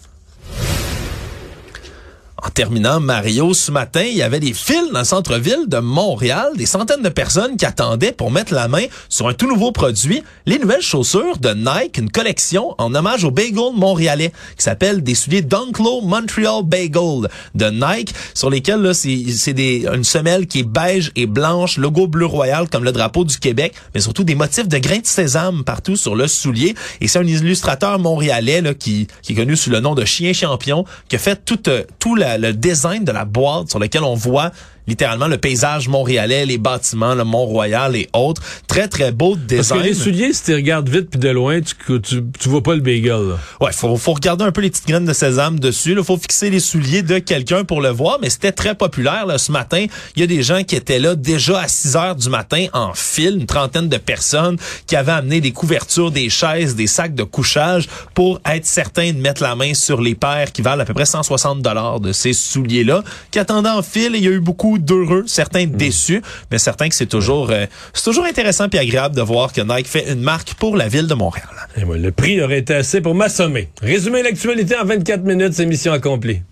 En 2.45 2.51
terminant, 2.51 2.99
Mario, 2.99 3.55
ce 3.55 3.71
matin, 3.71 4.03
il 4.03 4.17
y 4.17 4.23
avait 4.23 4.41
des 4.41 4.53
files 4.53 4.89
dans 4.93 4.99
le 4.99 5.05
centre-ville 5.05 5.69
de 5.69 5.79
Montréal, 5.79 6.49
des 6.57 6.67
centaines 6.67 7.01
de 7.01 7.09
personnes 7.09 7.57
qui 7.57 7.65
attendaient 7.65 8.11
pour 8.11 8.33
mettre 8.33 8.53
la 8.53 8.67
main 8.67 8.83
sur 9.09 9.29
un 9.29 9.33
tout 9.33 9.47
nouveau 9.47 9.71
produit, 9.71 10.25
les 10.45 10.59
nouvelles 10.59 10.83
chaussures 10.83 11.39
de 11.39 11.51
Nike, 11.51 11.99
une 11.99 12.11
collection 12.11 12.75
en 12.79 12.97
hommage 12.97 13.23
au 13.23 13.31
bagel 13.31 13.73
montréalais 13.77 14.33
qui 14.59 14.65
s'appelle 14.65 15.05
des 15.05 15.15
souliers 15.15 15.43
Dunklo 15.43 16.01
Montreal 16.01 16.65
Bagel 16.65 17.29
de 17.55 17.71
Nike, 17.71 18.13
sur 18.35 18.51
lesquels 18.51 18.93
c'est 18.93 19.13
une 19.13 20.03
semelle 20.03 20.49
qui 20.49 20.61
est 20.61 20.69
beige 20.69 21.13
et 21.15 21.27
blanche, 21.27 21.77
logo 21.79 22.09
bleu 22.09 22.27
royal 22.27 22.69
comme 22.69 22.83
le 22.83 22.91
drapeau 22.91 23.25
du 23.25 23.39
Québec, 23.39 23.73
mais 23.95 24.01
surtout 24.01 24.25
des 24.25 24.35
motifs 24.35 24.67
de 24.67 24.79
grains 24.79 24.99
de 24.99 25.07
sésame 25.07 25.63
partout 25.63 25.95
sur 25.95 26.17
le 26.17 26.27
soulier. 26.27 26.75
Et 27.01 27.07
c'est 27.07 27.21
un 27.21 27.27
illustrateur 27.27 28.01
montréalais 28.01 28.63
là, 28.63 28.75
qui, 28.75 29.07
qui 29.23 29.33
est 29.33 29.37
connu 29.37 29.57
sous 29.57 29.71
le 29.71 29.79
nom 29.79 29.95
de 29.95 30.05
Chien 30.05 30.33
Champion, 30.33 30.85
qui 31.09 31.15
a 31.15 31.19
fait 31.21 31.45
tout, 31.45 31.69
euh, 31.69 31.85
tout 32.01 32.17
la- 32.17 32.32
le 32.39 32.53
design 32.53 33.05
de 33.05 33.13
la 33.13 33.25
boîte 33.25 33.71
sur 33.71 33.79
lequel 33.79 34.03
on 34.03 34.15
voit 34.15 34.51
littéralement 34.87 35.29
le 35.29 35.39
paysage 35.39 35.89
montréalais, 35.89 36.47
les 36.47 36.59
bâtiments, 36.59 37.15
le 37.15 37.25
Mont-Royal 37.25 37.97
et 37.97 38.09
autres. 38.13 38.43
Très, 38.67 38.89
très 38.89 39.13
beau 39.13 39.37
Parce 39.37 39.47
design. 39.47 39.81
que 39.81 39.87
les 39.87 39.95
souliers, 39.95 40.33
si 40.33 40.45
tu 40.45 40.55
regardes 40.55 40.89
vite 40.89 41.11
puis 41.11 41.21
de 41.21 41.29
loin, 41.29 41.61
tu, 41.61 42.01
tu, 42.01 42.23
tu 42.39 42.49
vois 42.49 42.63
pas 42.63 42.75
le 42.75 42.81
bagel, 42.81 43.11
là. 43.29 43.39
Ouais, 43.61 43.73
faut, 43.73 43.97
faut 43.97 44.13
regarder 44.13 44.45
un 44.45 44.53
peu 44.53 44.61
les 44.61 44.71
petites 44.71 44.87
graines 44.89 45.05
de 45.05 45.13
sésame 45.13 45.61
dessus. 45.61 45.93
Il 45.97 46.03
faut 46.05 46.17
fixer 46.17 46.51
les 46.51 46.61
souliers 46.61 47.03
de 47.03 47.19
quelqu'un 47.19 47.65
pour 47.65 47.81
le 47.81 47.91
voir, 47.91 48.19
mais 48.21 48.31
c'était 48.31 48.53
très 48.53 48.75
populaire 48.75 49.27
là, 49.27 49.39
ce 49.39 49.53
matin. 49.53 49.87
Il 50.17 50.21
y 50.21 50.23
a 50.23 50.27
des 50.27 50.43
gens 50.43 50.63
qui 50.65 50.77
étaient 50.77 50.99
là 50.99 51.15
déjà 51.15 51.61
à 51.61 51.69
6 51.69 51.97
heures 51.97 52.17
du 52.17 52.29
matin 52.29 52.67
en 52.73 52.93
file, 52.95 53.37
une 53.39 53.47
trentaine 53.47 53.89
de 53.89 53.97
personnes 53.97 54.57
qui 54.87 54.97
avaient 54.97 55.13
amené 55.13 55.41
des 55.41 55.53
couvertures, 55.53 56.11
des 56.11 56.29
chaises, 56.29 56.75
des 56.75 56.87
sacs 56.87 57.15
de 57.15 57.23
couchage 57.25 57.89
pour 58.15 58.41
être 58.47 58.67
certains 58.67 59.13
de 59.13 59.19
mettre 59.19 59.43
la 59.43 59.55
main 59.55 59.75
sur 59.75 60.01
les 60.01 60.15
paires 60.15 60.53
qui 60.53 60.63
valent 60.63 60.83
à 60.83 60.85
peu 60.85 60.95
près 60.95 61.07
160 61.07 61.63
dollars 61.63 62.01
de 62.01 62.13
ces 62.13 62.33
souliers-là, 62.33 63.03
qui 63.31 63.39
attendaient 63.39 63.69
en 63.69 63.83
file. 63.83 64.15
Et 64.15 64.19
il 64.19 64.25
y 64.25 64.29
a 64.29 64.33
eu 64.33 64.41
d'heureux, 64.79 65.25
certains 65.27 65.67
déçus, 65.67 66.23
mais 66.51 66.59
certains 66.59 66.89
que 66.89 66.95
c'est 66.95 67.07
toujours, 67.07 67.51
euh, 67.51 67.67
c'est 67.93 68.05
toujours 68.05 68.25
intéressant 68.25 68.67
et 68.73 68.79
agréable 68.79 69.15
de 69.15 69.23
voir 69.23 69.53
que 69.53 69.61
Nike 69.61 69.89
fait 69.89 70.13
une 70.13 70.21
marque 70.21 70.55
pour 70.55 70.77
la 70.77 70.89
ville 70.89 71.07
de 71.07 71.15
Montréal. 71.15 71.47
Le 71.77 72.11
prix 72.11 72.41
aurait 72.43 72.59
été 72.59 72.75
assez 72.75 73.01
pour 73.01 73.15
m'assommer. 73.15 73.69
Résumer 73.83 74.23
l'actualité 74.23 74.77
en 74.77 74.85
24 74.85 75.25
minutes, 75.25 75.55
c'est 75.55 75.67
mission 75.67 75.93
accomplie. 75.93 76.43